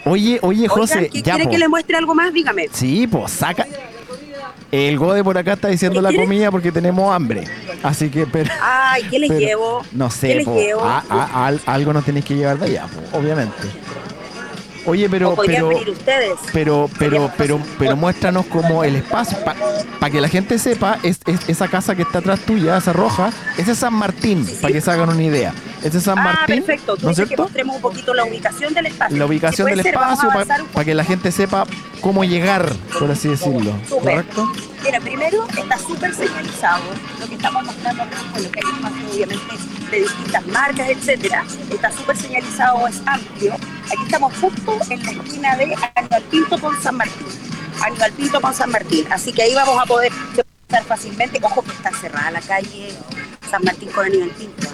[0.04, 1.50] Oye, oye, Oiga, José, ¿qué ya, ¿quiere po.
[1.50, 2.32] que le muestre algo más?
[2.32, 2.68] Dígame.
[2.72, 3.66] Sí, pues saca.
[4.72, 7.44] El Gode por acá está diciendo ¿Qué la comida porque tenemos hambre.
[7.82, 8.50] Así que, pero.
[8.60, 9.82] Ay, ¿qué les pero, llevo?
[9.92, 10.82] No ¿Qué sé, les po, llevo?
[10.84, 13.52] a- a- al- algo nos tenéis que llevar de allá, po, obviamente.
[14.88, 16.34] Oye, pero, o pero, venir ustedes.
[16.52, 17.74] pero, pero, pero, fácil.
[17.76, 19.36] pero muéstranos como el espacio,
[19.98, 23.30] para que la gente sepa, es, es- esa casa que está atrás tuya, esa roja,
[23.58, 24.58] ese es San Martín, Sí, sí.
[24.62, 25.52] para que se hagan una idea.
[25.86, 26.96] Es San ah, Martín, perfecto.
[26.96, 27.42] Tú ¿no es dices que cierto?
[27.44, 29.16] mostremos un poquito la ubicación del espacio.
[29.16, 30.28] La ubicación del ser, espacio,
[30.72, 31.64] para que la gente sepa
[32.00, 33.72] cómo llegar, por así decirlo.
[33.88, 34.26] Súper.
[34.26, 34.52] ¿Correcto?
[34.82, 36.82] Mira, primero está súper señalizado
[37.20, 39.54] lo que estamos mostrando acá, con lo que hay espacio obviamente
[39.90, 41.44] de distintas marcas, etcétera.
[41.70, 43.54] Está súper señalizado, es amplio.
[43.54, 47.26] Aquí estamos justo en la esquina de Aníbal Pinto con San Martín.
[47.82, 49.06] Aníbal Pinto con San Martín.
[49.10, 50.12] Así que ahí vamos a poder
[50.66, 51.38] pasar fácilmente.
[51.42, 52.92] Ojo que está cerrada la calle
[53.50, 54.68] San Martín con Aníbal Pinto.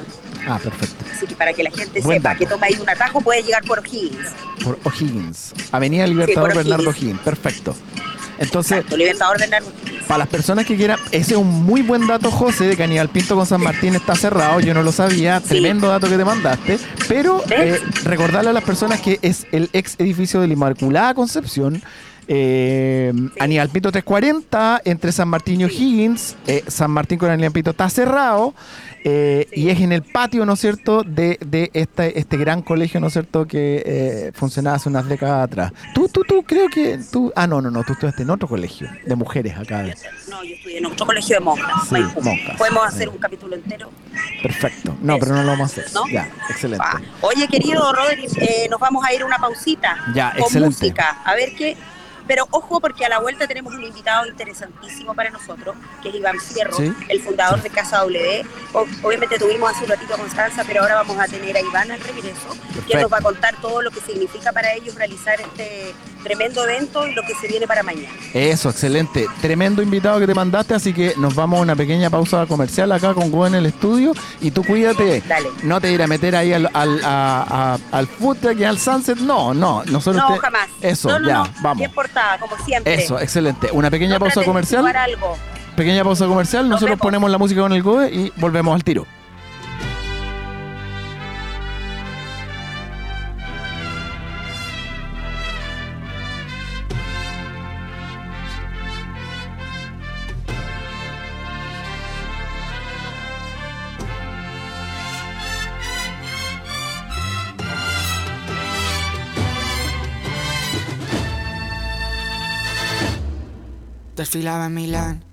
[0.46, 1.04] Ah, perfecto.
[1.14, 2.38] Así que para que la gente Buen sepa dato.
[2.40, 4.28] que toma ahí un atajo puede llegar por O'Higgins.
[4.64, 5.52] Por O'Higgins.
[5.70, 7.20] Avenida Libertador por Bernardo O'Higgins.
[7.20, 7.76] Perfecto.
[8.38, 9.70] Entonces, Exacto, Libertador Bernardo
[10.12, 13.08] para las personas que quieran, ese es un muy buen dato, José, de que Aníbal
[13.08, 14.60] Pinto con San Martín está cerrado.
[14.60, 15.40] Yo no lo sabía.
[15.40, 15.48] Sí.
[15.48, 16.78] Tremendo dato que te mandaste.
[17.08, 21.82] Pero eh, recordarle a las personas que es el ex edificio de la Inmaculada Concepción.
[22.28, 26.36] Eh, Aníbal Pinto 340 entre San Martín y O'Higgins.
[26.46, 28.54] eh, San Martín con Aníbal Pinto está cerrado.
[29.04, 29.62] eh, Sí.
[29.62, 33.08] Y es en el patio, ¿no es cierto?, de, de este, este gran colegio, ¿no
[33.08, 35.72] es cierto?, que eh, funcionaba hace unas décadas atrás.
[35.94, 37.32] Tú, tú, tú, creo que tú...
[37.34, 39.82] Ah, no, no, no, tú estudiaste en otro colegio de mujeres acá.
[40.30, 41.88] No, yo estudié en otro colegio de monjas.
[41.88, 42.22] Sí, Maipú.
[42.22, 42.56] monjas.
[42.56, 43.14] Podemos hacer Sí.
[43.14, 43.90] un capítulo entero.
[44.40, 44.96] Perfecto.
[45.02, 45.92] No, pero no lo vamos a hacer.
[45.94, 46.06] ¿No?
[46.08, 46.84] Ya, excelente.
[46.88, 50.76] Ah, Oye, querido Rodri, eh, nos vamos a ir a una pausita Ya, con excelente.
[50.76, 51.22] música.
[51.24, 51.76] A ver qué.
[52.32, 56.40] Pero ojo porque a la vuelta tenemos un invitado interesantísimo para nosotros, que es Iván
[56.40, 56.90] Fierro, Sí.
[57.10, 58.42] el fundador de Casa W.
[59.02, 62.00] Obviamente tuvimos hace un ratito a Constanza, pero ahora vamos a tener a Iván al
[62.00, 62.56] regreso,
[62.88, 67.06] que nos va a contar todo lo que significa para ellos realizar este tremendo evento
[67.08, 68.08] y lo que se viene para mañana.
[68.32, 69.26] Eso, excelente.
[69.42, 73.12] Tremendo invitado que te mandaste, así que nos vamos a una pequeña pausa comercial acá
[73.12, 74.12] con Go en el estudio.
[74.40, 75.20] Y tú cuídate.
[75.26, 75.48] Dale.
[75.64, 78.36] No te ir a meter ahí al, al, a- a- al food
[78.78, 79.18] sunset.
[79.18, 79.82] No, no.
[79.86, 80.68] Nosotros No, te- jamás.
[80.80, 81.48] Eso, no, no, ya, no.
[81.60, 81.82] vamos.
[82.40, 82.94] Como siempre.
[82.94, 83.68] Eso, excelente.
[83.72, 84.86] Una pequeña pausa comercial.
[84.86, 85.36] algo.
[85.76, 86.64] Pequeña pausa comercial.
[86.64, 87.02] Nos Nosotros vemos.
[87.02, 89.06] ponemos la música con el GOE y volvemos al tiro.
[114.42, 115.24] Desfilaba en Milán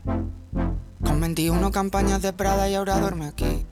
[1.03, 3.65] con 21 campañas de Prada y ahora duerme aquí.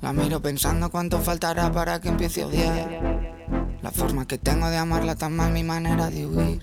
[0.00, 3.38] La miro pensando cuánto faltará para que empiece a odiar.
[3.82, 6.60] La forma que tengo de amarla tan mal, mi manera de huir.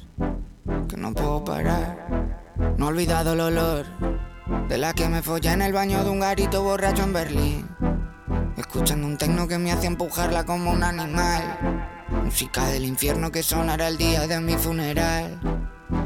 [0.90, 2.46] Que no puedo parar.
[2.78, 3.86] No he olvidado el olor
[4.68, 7.70] de la que me follé en el baño de un garito borracho en Berlín.
[8.58, 11.98] Escuchando un tecno que me hacía empujarla como un animal.
[12.26, 15.40] Música del infierno que sonará el día de mi funeral.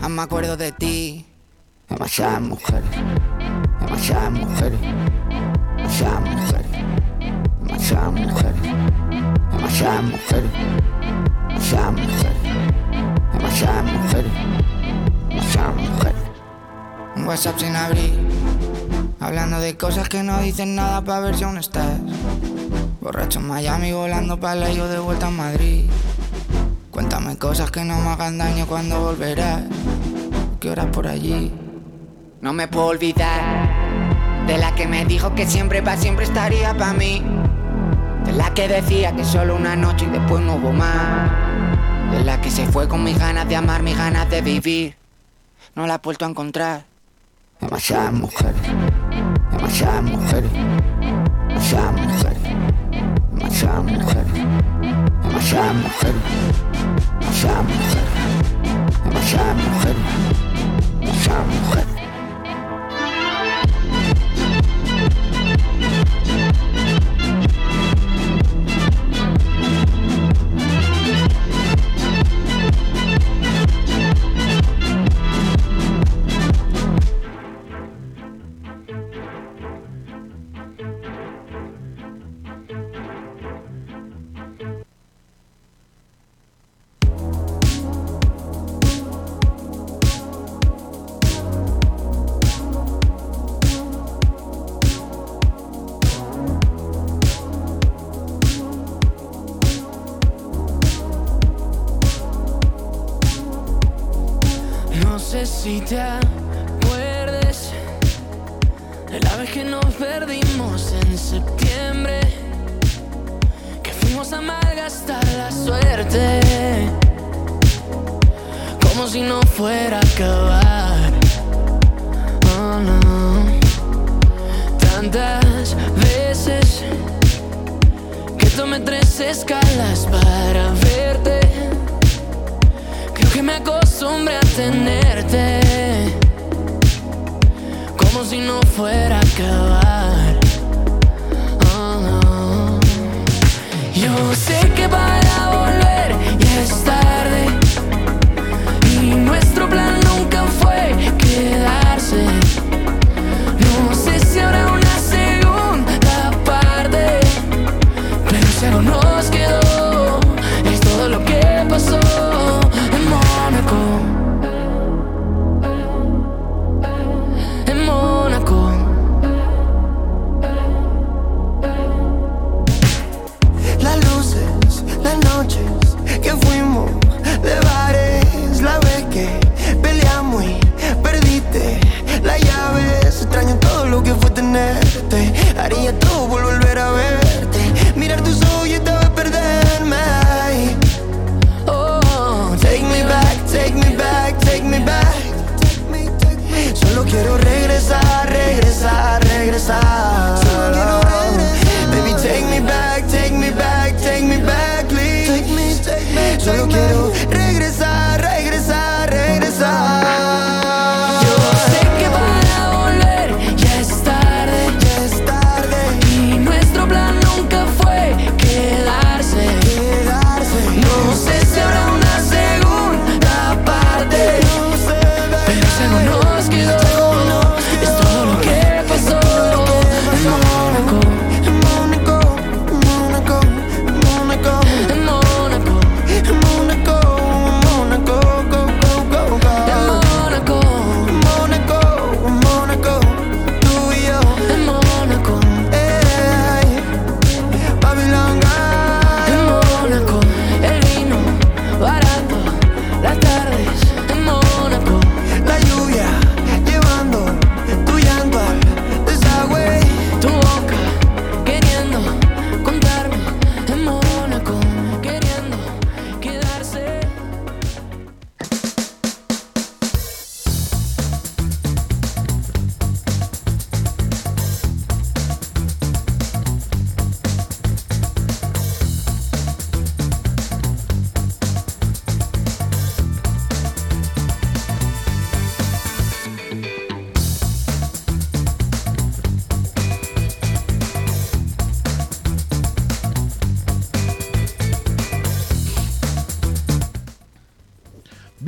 [0.03, 1.32] Aún me acuerdo de ti.
[1.89, 2.89] Demasiadas mujeres,
[3.81, 4.79] demasiadas mujeres,
[5.75, 6.71] demasiadas mujeres,
[7.61, 8.61] demasiadas mujeres,
[9.51, 10.51] demasiadas mujeres,
[11.49, 12.37] demasiadas mujeres,
[13.33, 14.31] demasiadas mujeres,
[15.29, 16.21] demasiadas mujeres.
[17.15, 18.27] Un WhatsApp sin abrir,
[19.19, 21.99] hablando de cosas que no dicen nada para ver si aún estás.
[23.01, 25.89] Borracho en Miami, volando para yo de vuelta a Madrid.
[26.91, 29.63] Cuéntame cosas que no me hagan daño cuando volverás.
[30.61, 31.51] ¿Qué horas por allí?
[32.43, 33.69] No me puedo olvidar
[34.45, 37.23] de la que me dijo que siempre para siempre estaría para mí.
[38.25, 41.31] De la que decía que solo una noche y después no hubo más.
[42.11, 44.97] De la que se fue con mis ganas de amar, mis ganas de vivir.
[45.73, 46.83] No la he vuelto a encontrar.
[47.61, 48.61] Demasiadas mujeres,
[49.49, 50.51] demasiadas mujeres,
[51.47, 52.41] demasiadas mujeres,
[53.31, 54.27] demasiadas mujeres,
[55.23, 56.21] demasiadas mujeres,
[57.21, 58.03] demasiadas mujeres,
[59.05, 60.32] demasiadas mujeres,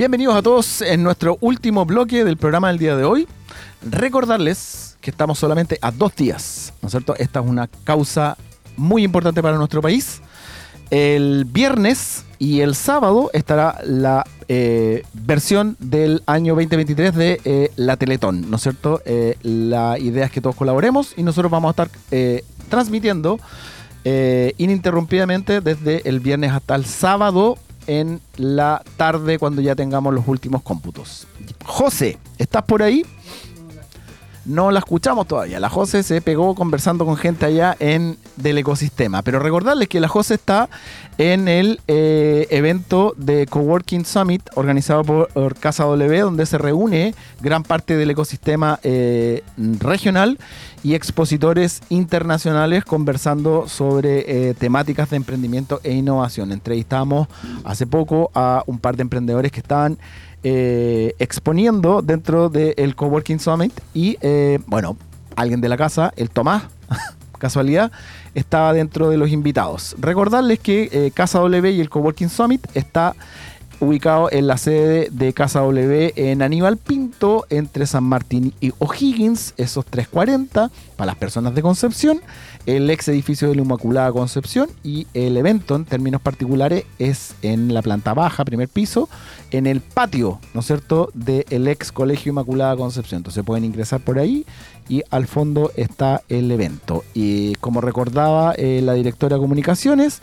[0.06, 3.26] Bienvenidos a todos en nuestro último bloque del programa del día de hoy.
[3.82, 7.16] Recordarles que estamos solamente a dos días, ¿no es cierto?
[7.16, 8.36] Esta es una causa
[8.76, 10.20] muy importante para nuestro país.
[10.90, 17.96] El viernes y el sábado estará la eh, versión del año 2023 de eh, la
[17.96, 19.02] Teletón, ¿no es cierto?
[19.06, 23.40] Eh, la idea es que todos colaboremos y nosotros vamos a estar transmitiendo
[24.04, 30.62] ininterrumpidamente desde el viernes hasta el sábado en la tarde cuando ya tengamos los últimos
[30.62, 31.26] cómputos.
[31.64, 33.04] José, ¿estás por ahí?
[34.46, 35.58] No la escuchamos todavía.
[35.58, 39.22] La José se pegó conversando con gente allá en del ecosistema.
[39.22, 40.68] Pero recordarles que la José está
[41.18, 47.14] en el eh, evento de Coworking Summit organizado por, por Casa W, donde se reúne
[47.40, 50.38] gran parte del ecosistema eh, regional
[50.82, 56.52] y expositores internacionales conversando sobre eh, temáticas de emprendimiento e innovación.
[56.52, 57.26] Entrevistamos
[57.64, 59.98] hace poco a un par de emprendedores que estaban
[60.48, 64.96] eh, exponiendo dentro del Coworking Summit y, eh, bueno,
[65.34, 66.62] alguien de la casa, el Tomás,
[67.38, 67.90] casualidad,
[68.32, 69.96] estaba dentro de los invitados.
[69.98, 73.16] Recordarles que eh, Casa W y el Coworking Summit está
[73.80, 79.52] ubicado en la sede de Casa W en Aníbal Pinto, entre San Martín y O'Higgins,
[79.56, 82.20] esos 340 para las personas de Concepción,
[82.66, 87.72] el ex edificio de la Inmaculada Concepción y el evento en términos particulares es en
[87.72, 89.08] la planta baja, primer piso,
[89.52, 93.20] en el patio, ¿no es cierto?, del ex Colegio Inmaculada Concepción.
[93.20, 94.44] Entonces pueden ingresar por ahí
[94.88, 97.04] y al fondo está el evento.
[97.14, 100.20] Y como recordaba eh, la directora de comunicaciones,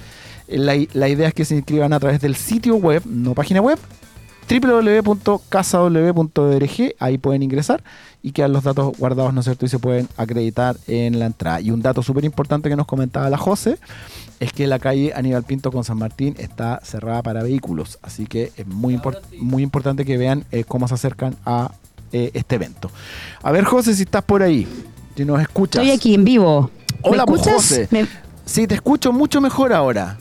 [0.50, 3.80] la, la idea es que se inscriban a través del sitio web, no página web,
[4.50, 5.46] www.casaw.org,
[7.00, 7.82] ahí pueden ingresar
[8.24, 9.66] y quedan los datos guardados, ¿no es cierto?
[9.66, 11.60] Y se pueden acreditar en la entrada.
[11.62, 13.78] Y un dato súper importante que nos comentaba la José
[14.40, 18.52] es que la calle Aníbal Pinto con San Martín está cerrada para vehículos, así que
[18.56, 21.72] es muy, import- muy importante que vean eh, cómo se acercan a
[22.14, 22.90] eh, este evento.
[23.42, 24.68] A ver, José, si estás por ahí,
[25.18, 25.84] si nos escuchas.
[25.84, 26.72] Estoy aquí en vivo.
[27.04, 27.56] ¿Me Hola, pues, escuchas?
[27.62, 27.88] José.
[27.92, 28.08] Me-
[28.46, 30.18] Sí, te escucho mucho mejor ahora.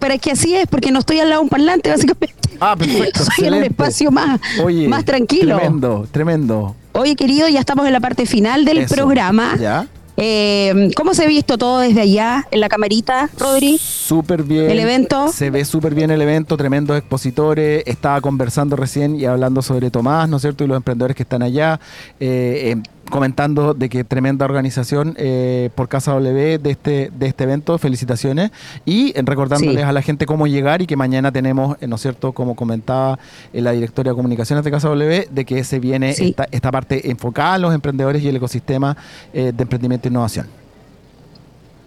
[0.00, 2.34] Pero es que así es, porque no estoy al lado de un parlante, básicamente.
[2.60, 3.24] Ah, perfecto.
[3.36, 5.56] Soy en un espacio más, Oye, más tranquilo.
[5.56, 6.76] Tremendo, tremendo.
[6.92, 8.94] Oye, querido, ya estamos en la parte final del Eso.
[8.94, 9.56] programa.
[9.58, 9.86] ¿Ya?
[10.18, 13.78] Eh, ¿Cómo se ha visto todo desde allá, en la camarita, Rodri?
[13.78, 14.70] Súper bien.
[14.70, 15.28] ¿El evento?
[15.32, 17.82] Se ve súper bien el evento, tremendos expositores.
[17.86, 20.64] Estaba conversando recién y hablando sobre Tomás, ¿no es cierto?
[20.64, 21.80] Y los emprendedores que están allá,
[22.20, 27.44] eh, eh, comentando de que tremenda organización eh, por Casa W de este, de este
[27.44, 27.76] evento.
[27.76, 28.50] Felicitaciones.
[28.86, 29.82] Y recordándoles Sí.
[29.82, 32.32] a la gente cómo llegar y que mañana tenemos, eh, ¿no es cierto?
[32.32, 33.18] Como comentaba
[33.52, 36.30] eh, la directora de comunicaciones de Casa W, de que se viene Sí.
[36.30, 38.96] esta, esta parte enfocada a los emprendedores y el ecosistema
[39.34, 40.61] eh, de emprendimiento e innovación.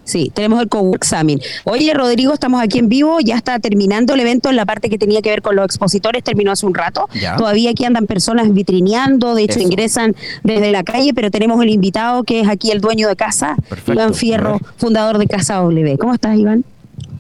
[0.05, 1.43] Sí, tenemos el Cowork Summit.
[1.63, 4.97] Oye, Rodrigo, estamos aquí en vivo, ya está terminando el evento en la parte que
[4.97, 7.09] tenía que ver con los expositores, terminó hace un rato.
[7.19, 7.35] Ya.
[7.35, 9.67] Todavía aquí andan personas vitrineando, de hecho Eso.
[9.67, 13.55] ingresan desde la calle, pero tenemos el invitado que es aquí el dueño de casa,
[13.67, 13.93] Perfecto.
[13.93, 15.97] Iván Fierro, fundador de Casa W.
[15.97, 16.63] ¿Cómo estás, Iván?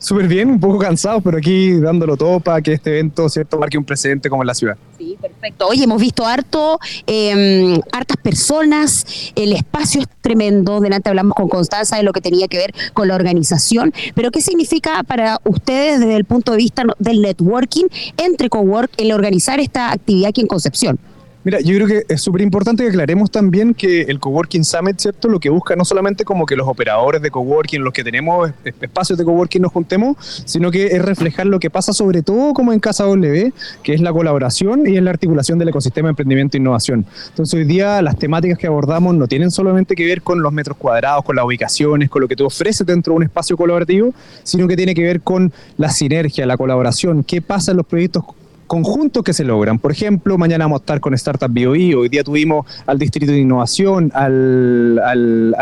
[0.05, 3.75] Súper bien, un poco cansado, pero aquí dándolo todo para que este evento cierto marque
[3.75, 4.77] un precedente como en la ciudad.
[4.99, 5.65] Sí, perfecto.
[5.67, 6.77] Oye, hemos visto harto,
[7.07, 10.79] eh, hartas personas, el espacio es tremendo.
[10.79, 14.41] Delante hablamos con Constanza de lo que tenía que ver con la organización, pero ¿qué
[14.41, 17.85] significa para ustedes desde el punto de vista del networking
[18.17, 20.99] entre Cowork el organizar esta actividad aquí en Concepción?
[21.45, 25.27] Mira, yo creo que es súper importante que aclaremos también que el Coworking Summit, ¿cierto?
[25.27, 28.73] Lo que busca no solamente como que los operadores de coworking, los que tenemos es-
[28.81, 32.73] espacios de coworking nos juntemos, sino que es reflejar lo que pasa sobre todo como
[32.73, 36.57] en Casa W, que es la colaboración y es la articulación del ecosistema de emprendimiento
[36.57, 37.05] e innovación.
[37.29, 40.77] Entonces hoy día las temáticas que abordamos no tienen solamente que ver con los metros
[40.77, 44.67] cuadrados, con las ubicaciones, con lo que tú ofreces dentro de un espacio colaborativo, sino
[44.67, 48.23] que tiene que ver con la sinergia, la colaboración, qué pasa en los proyectos
[48.67, 49.79] conjuntos que se logran.
[49.79, 53.39] Por ejemplo, mañana vamos a estar con Startup BOI, hoy día tuvimos al Distrito de
[53.39, 55.55] Innovación, al,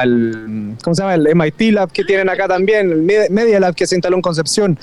[0.83, 1.15] ¿cómo se llama?
[1.15, 4.21] El MIT Lab que tienen acá también, el Me- Media Lab que se instaló en
[4.21, 4.77] Concepción,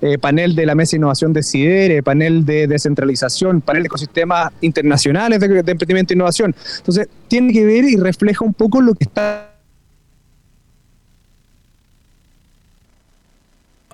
[0.00, 4.52] eh, panel de la Mesa de Innovación de CIDERE, panel de descentralización, panel de ecosistemas
[4.60, 6.54] internacionales de, de emprendimiento e innovación.
[6.78, 9.52] Entonces, tiene que ver y refleja un poco lo que está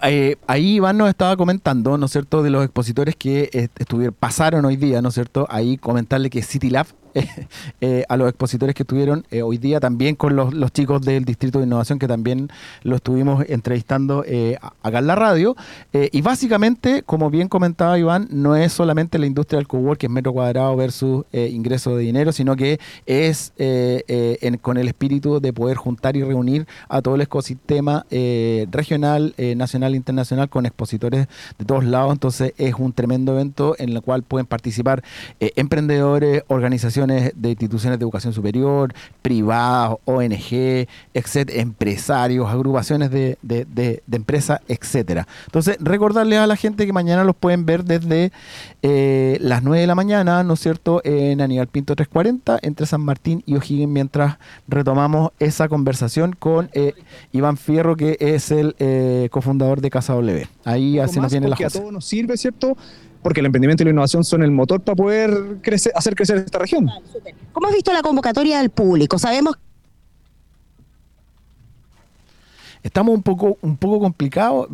[0.03, 4.65] Eh, ahí Iván nos estaba comentando, ¿no es cierto?, de los expositores que estuvieron, pasaron
[4.65, 5.47] hoy día, ¿no es cierto?
[5.49, 6.87] Ahí comentarle que City Lab
[7.81, 11.59] eh, a los expositores que estuvieron eh, hoy día, también con los, chicos del Distrito
[11.59, 12.49] de Innovación que también
[12.83, 15.57] lo estuvimos entrevistando eh, acá en la radio.
[15.93, 20.07] Eh, y básicamente, como bien comentaba Iván, no es solamente la industria del cowork, que
[20.07, 25.41] es metro cuadrado versus eh, ingreso de dinero, sino que es en- con el espíritu
[25.41, 28.07] de poder juntar y reunir a todo el ecosistema
[28.71, 31.27] regional, nacional e internacional con expositores
[31.59, 32.13] de todos lados.
[32.13, 35.03] Entonces es un tremendo evento en el cual pueden participar
[35.41, 38.93] emprendedores, organizaciones de instituciones de educación superior,
[39.23, 45.27] privadas, ONG, etcétera, empresarios, agrupaciones de, de- de- de empresas, etcétera.
[45.47, 48.33] Entonces, recordarles a la gente que mañana los pueden ver desde
[48.83, 53.01] eh, las 9 de la mañana, ¿no es cierto?, en Aníbal Pinto 340, entre San
[53.03, 54.37] Martín y O'Higgins, mientras
[54.69, 56.95] retomamos esa conversación con eh,
[57.33, 60.47] Iván Fierro, que es el eh, cofundador de Casa W.
[60.65, 62.77] Ahí así nos viene la porque a todos nos sirve, ¿cierto?
[63.23, 66.59] Porque el emprendimiento y la innovación son el motor para poder crecer, hacer crecer esta
[66.59, 66.91] región.
[67.53, 69.19] ¿Cómo has visto la convocatoria del público?
[69.19, 69.57] Sabemos
[72.83, 74.69] estamos un poco, un poco complicados.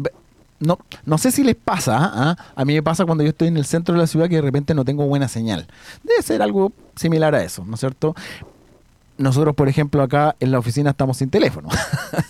[0.60, 2.36] No, no sé si les pasa, ¿ah?
[2.56, 4.42] a mí me pasa cuando yo estoy en el centro de la ciudad que de
[4.42, 5.68] repente no tengo buena señal.
[6.02, 8.16] Debe ser algo similar a eso, ¿no es cierto?
[9.18, 11.68] Nosotros, por ejemplo, acá en la oficina estamos sin teléfono.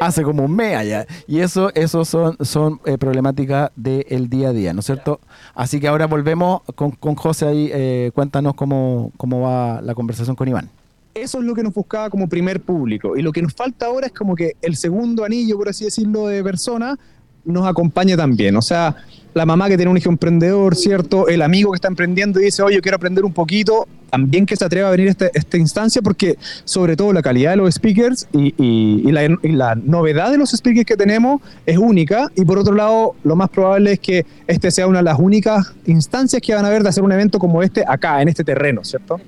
[0.00, 1.06] Hace como un mes allá.
[1.26, 5.20] Y eso, eso son, son eh, problemáticas del día a día, ¿no es cierto?
[5.54, 7.70] Así que ahora volvemos con, con José ahí.
[7.72, 10.70] eh, cuéntanos cómo, cómo va la conversación con Iván.
[11.14, 13.16] Eso es lo que nos buscaba como primer público.
[13.16, 16.26] Y lo que nos falta ahora es como que el segundo anillo, por así decirlo,
[16.26, 16.98] de persona
[17.46, 18.54] nos acompañe también.
[18.56, 18.96] O sea,
[19.32, 21.28] la mamá que tiene un hijo emprendedor, ¿cierto?
[21.28, 24.56] El amigo que está emprendiendo y dice, oye, yo quiero aprender un poquito, también que
[24.56, 28.26] se atreva a venir este- esta instancia, porque sobre todo la calidad de los speakers
[28.32, 32.30] y, la, novedad de los speakers que tenemos es única.
[32.34, 35.72] Y por otro lado, lo más probable es que este sea una de las únicas
[35.86, 38.84] instancias que van a haber de hacer un evento como este acá, en este terreno,
[38.84, 39.20] ¿cierto?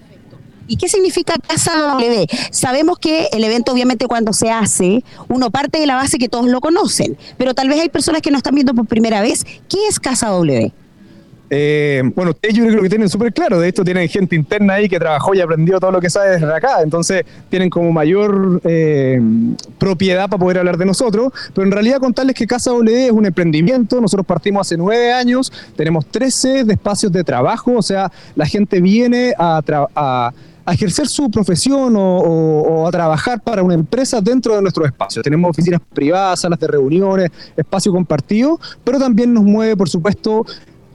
[0.69, 2.27] ¿Y qué significa Casa W?
[2.51, 6.47] Sabemos que el evento obviamente cuando se hace, uno parte de la base que todos
[6.47, 9.45] lo conocen, pero tal vez hay personas que nos están viendo por primera vez.
[9.69, 10.73] ¿Qué es Casa W?
[11.51, 13.59] Eh, bueno, ustedes yo creo que tienen súper claro.
[13.59, 16.53] De hecho, tienen gente interna ahí que trabajó y aprendió todo lo que sabe desde
[16.55, 16.83] acá.
[16.83, 19.21] Entonces, tienen como mayor eh,
[19.79, 21.33] propiedad para poder hablar de nosotros.
[21.55, 24.01] Pero en realidad, contarles que Casa W es un emprendimiento.
[24.01, 25.53] Nosotros partimos hace nueve años.
[25.77, 27.73] Tenemos 13 de espacios de trabajo.
[27.77, 29.63] O sea, la gente viene a,
[29.95, 30.33] a-
[30.67, 35.23] a ejercer su profesión o a trabajar para una empresa dentro de nuestro espacio.
[35.23, 40.45] Tenemos oficinas privadas, salas de reuniones, espacio compartido, pero también nos mueve, por supuesto,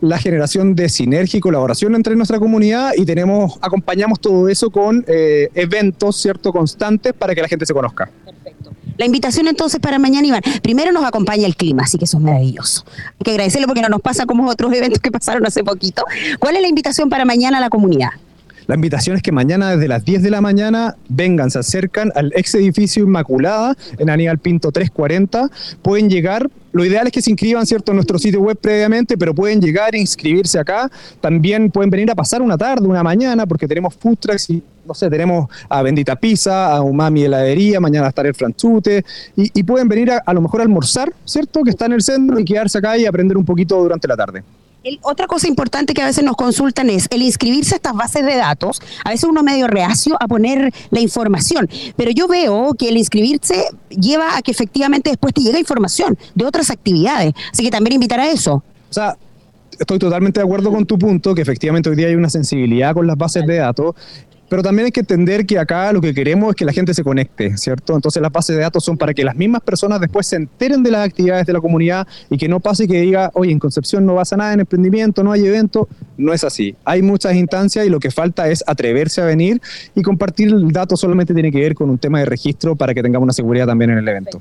[0.04, 5.06] la generación de sinergia y colaboración entre nuestra comunidad y tenemos, acompañamos todo eso con
[5.08, 8.12] eh, eventos, ¿cierto?, constantes para que la gente se conozca.
[8.98, 10.42] La invitación entonces para mañana, Iván.
[10.62, 12.84] Primero nos acompaña el clima, así que eso es maravilloso.
[13.14, 16.04] Hay que agradecerle porque no nos pasa como otros eventos que pasaron hace poquito.
[16.38, 18.10] ¿Cuál es la invitación para mañana a la comunidad?
[18.68, 22.32] La invitación es que mañana desde las 10 de la mañana vengan, se acercan al
[22.36, 25.50] ex edificio Inmaculada en Aníbal Pinto 340.
[25.82, 27.92] Pueden llegar, lo ideal es que se inscriban ¿cierto?
[27.92, 30.90] en nuestro sitio web previamente, pero pueden llegar e inscribirse acá.
[31.20, 34.94] También pueden venir a pasar una tarde, una mañana, porque tenemos food trucks y no
[34.94, 39.06] sé, tenemos a Bendita Pizza, a Umami Heladería, mañana va a estar el Franchute,
[39.36, 41.64] y, y pueden venir a, a lo mejor a almorzar, ¿cierto?
[41.64, 44.44] Que está en el centro y quedarse acá y aprender un poquito durante la tarde.
[45.02, 48.36] Otra cosa importante que a veces nos consultan es el inscribirse a estas bases de
[48.36, 48.82] datos.
[49.06, 53.66] A veces uno medio reacio a poner la información, pero yo veo que el inscribirse
[53.90, 57.34] lleva a que efectivamente después te llega información de otras actividades.
[57.52, 58.56] Así que también invitar a eso.
[58.56, 59.18] O sea,
[59.80, 63.08] estoy totalmente de acuerdo con tu punto, que efectivamente hoy día hay una sensibilidad con
[63.08, 63.96] las bases de datos,
[64.54, 67.04] pero también hay que entender que acá lo que queremos es que la gente se
[67.04, 67.96] conecte, ¿cierto?
[67.96, 70.92] Entonces las bases de datos son para que las mismas personas después se enteren de
[70.92, 74.14] las actividades de la comunidad y que no pase que diga, oye, en Concepción no
[74.14, 75.90] pasa nada en emprendimiento, no hay evento.
[76.20, 76.76] No es así.
[76.86, 79.60] Hay muchas instancias y lo que falta es atreverse a venir
[79.96, 83.02] y compartir el dato solamente tiene que ver con un tema de registro para que
[83.02, 84.40] tengamos una seguridad también en el evento.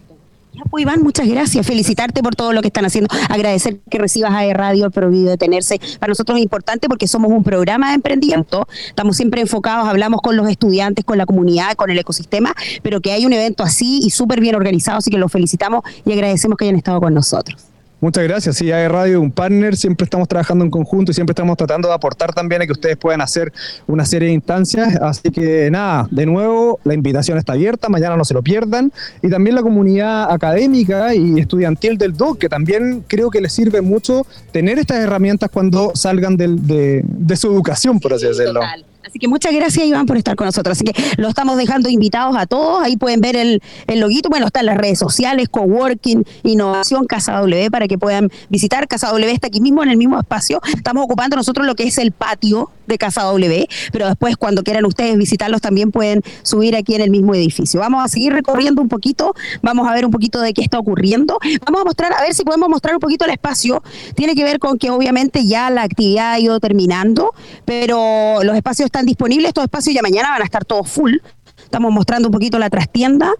[0.70, 1.66] Pues, Iván, muchas gracias.
[1.66, 3.08] Felicitarte por todo lo que están haciendo.
[3.28, 5.80] Agradecer que recibas a Radio, el prohibido detenerse.
[5.98, 8.66] Para nosotros es importante porque somos un programa de emprendimiento.
[8.88, 13.12] Estamos siempre enfocados, hablamos con los estudiantes, con la comunidad, con el ecosistema, pero que
[13.12, 16.64] hay un evento así y súper bien organizado, así que los felicitamos y agradecemos que
[16.64, 17.71] hayan estado con nosotros.
[18.02, 18.56] Muchas gracias.
[18.56, 21.94] Sí, AE Radio un partner, siempre estamos trabajando en conjunto y siempre estamos tratando de
[21.94, 23.52] aportar también a que ustedes puedan hacer
[23.86, 24.96] una serie de instancias.
[24.96, 28.92] Así que nada, de nuevo, la invitación está abierta, mañana no se lo pierdan.
[29.22, 33.80] Y también la comunidad académica y estudiantil del DOC, que también creo que les sirve
[33.82, 38.54] mucho tener estas herramientas cuando salgan del- de, de su educación, por así decirlo.
[38.54, 38.84] Total.
[39.12, 40.78] Así que muchas gracias, Iván, por estar con nosotros.
[40.78, 42.82] Así que lo estamos dejando invitados a todos.
[42.82, 44.30] Ahí pueden ver el, el loguito.
[44.30, 48.88] Bueno, está en las redes sociales, Coworking, Innovación, Casa W, para que puedan visitar.
[48.88, 50.62] Casa W está aquí mismo, en el mismo espacio.
[50.74, 54.84] Estamos ocupando nosotros lo que es el patio de Casa W, pero después cuando quieran
[54.84, 57.80] ustedes visitarlos también pueden subir aquí en el mismo edificio.
[57.80, 61.38] Vamos a seguir recorriendo un poquito, vamos a ver un poquito de qué está ocurriendo.
[61.64, 63.82] Vamos a mostrar, a ver si podemos mostrar un poquito el espacio.
[64.14, 67.34] Tiene que ver con que obviamente ya la actividad ha ido terminando,
[67.64, 71.16] pero los espacios están disponibles, estos espacios ya mañana van a estar todos full.
[71.62, 73.32] Estamos mostrando un poquito la trastienda.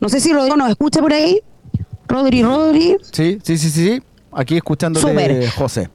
[0.00, 1.40] No sé si Rodrigo nos escucha por ahí.
[2.08, 2.96] Rodri, Rodri.
[3.12, 3.84] Sí, sí, sí, sí.
[3.84, 4.02] sí.
[4.36, 5.50] Aquí escuchándote, Súper.
[5.52, 5.88] José.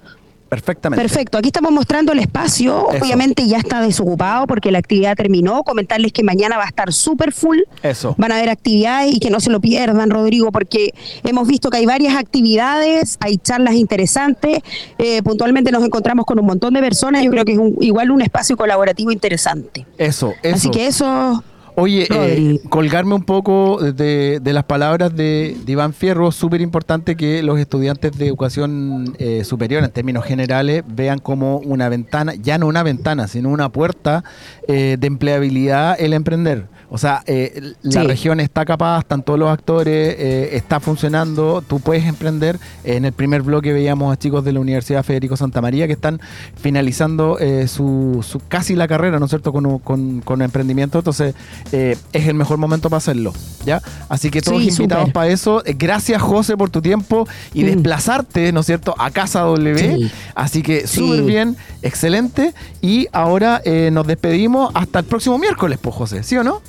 [0.52, 1.02] Perfectamente.
[1.02, 3.02] Perfecto, aquí estamos mostrando el espacio, Eso.
[3.06, 7.32] obviamente ya está desocupado porque la actividad terminó, comentarles que mañana va a estar súper
[7.32, 8.16] full, Eso.
[8.18, 10.94] van a haber actividades y que no se lo pierdan, Rodrigo, porque
[11.24, 14.60] hemos visto que hay varias actividades, hay charlas interesantes,
[14.98, 18.12] eh, puntualmente nos encontramos con un montón de personas, yo creo que es un- igual
[18.12, 19.86] un espacio colaborativo interesante.
[19.98, 20.56] Eso, eso.
[20.58, 21.46] Así que eso,
[21.76, 27.16] Oye, eh, colgarme un poco de, de las palabras de, de Iván Fierro, súper importante
[27.16, 32.58] que los estudiantes de educación eh, superior, en términos generales, vean como una ventana, ya
[32.58, 34.24] no una ventana, sino una puerta
[34.68, 36.68] eh, de empleabilidad el emprender.
[36.94, 38.08] O sea, eh, la Sí.
[38.08, 42.60] región está capaz, están todos los actores, eh, está funcionando, tú puedes emprender.
[42.84, 46.20] En el primer bloque veíamos a chicos de la Universidad Federico Santa María que están
[46.60, 50.98] finalizando eh, su, su- casi la carrera, ¿no es cierto?, con, con, con emprendimiento.
[51.00, 51.34] Entonces,
[51.72, 53.32] eh, es el mejor momento para hacerlo,
[53.66, 53.82] ¿ya?
[54.10, 55.64] Así que todos Sí, invitados para eso.
[55.66, 57.68] Eh, Gracias, José, por tu tiempo y Mm.
[57.68, 59.78] desplazarte, ¿no es cierto?, a Casa W.
[59.78, 60.12] Sí.
[60.36, 62.54] Así que súper bien, excelente.
[62.82, 66.62] Y ahora eh, nos despedimos hasta el próximo miércoles, pues, José, ¿sí o no?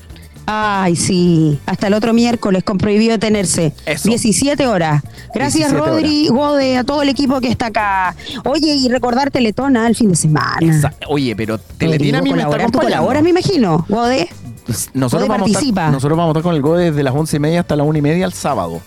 [0.46, 4.08] Ay sí, hasta el otro miércoles con prohibido detenerse, Eso.
[4.08, 5.02] 17 horas.
[5.34, 5.94] Gracias 17 horas.
[6.02, 8.14] Rodri, Gode, a todo el equipo que está acá.
[8.44, 10.56] Oye, y recordar Teletona el fin de semana.
[10.60, 14.28] Esa- Oye, pero Teletina a mí me está tú colaboras, me imagino, Gode.
[14.66, 15.90] Pues, Nosotros Gode vamos, estar, participa.
[15.90, 17.98] nosotros vamos a estar con el GODE desde las once y media hasta las una
[17.98, 18.80] y media el sábado.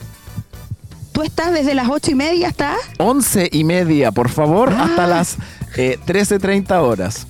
[1.11, 2.75] Tú estás desde las ocho y media hasta.
[2.97, 4.83] Once y media, por favor, Ah.
[4.85, 5.37] hasta las
[5.77, 7.27] eh, 13.30 horas.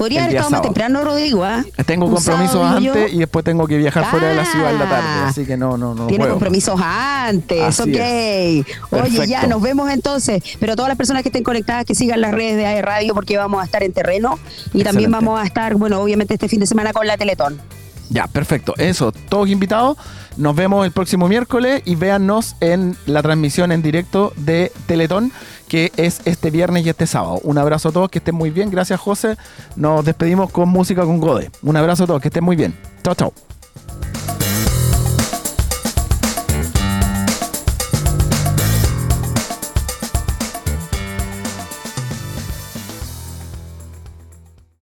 [0.00, 0.72] Podría haber estado más sábado.
[0.74, 1.44] temprano, Rodrigo.
[1.44, 1.62] ¿ah?
[1.84, 3.00] Tengo Un compromisos sábado, digo yo.
[3.00, 5.56] antes y después tengo que viajar fuera de la ciudad en la tarde, así que
[5.58, 6.34] no, no, no Tiene puedo.
[6.34, 7.88] compromisos antes, Así ok.
[7.88, 8.64] Oye,
[9.02, 9.24] Perfecto.
[9.24, 10.42] ya nos vemos entonces.
[10.58, 13.36] Pero todas las personas que estén conectadas, que sigan las redes de AE Radio, porque
[13.36, 14.38] vamos a estar en terreno.
[14.72, 17.60] Y también vamos a estar, bueno, obviamente este fin de semana con la Teletón.
[18.08, 18.74] Ya, perfecto.
[18.78, 19.96] Eso, todos invitados.
[20.36, 25.30] Nos vemos el próximo miércoles y véannos en la transmisión en directo de Teletón,
[25.70, 27.38] que es este viernes y este sábado.
[27.44, 28.70] Un abrazo a todos, que estén muy bien.
[28.72, 29.36] Gracias, José.
[29.76, 31.52] Nos despedimos con música con Gode.
[31.62, 32.76] Un abrazo a todos, que estén muy bien.
[33.04, 33.32] Chao, chao.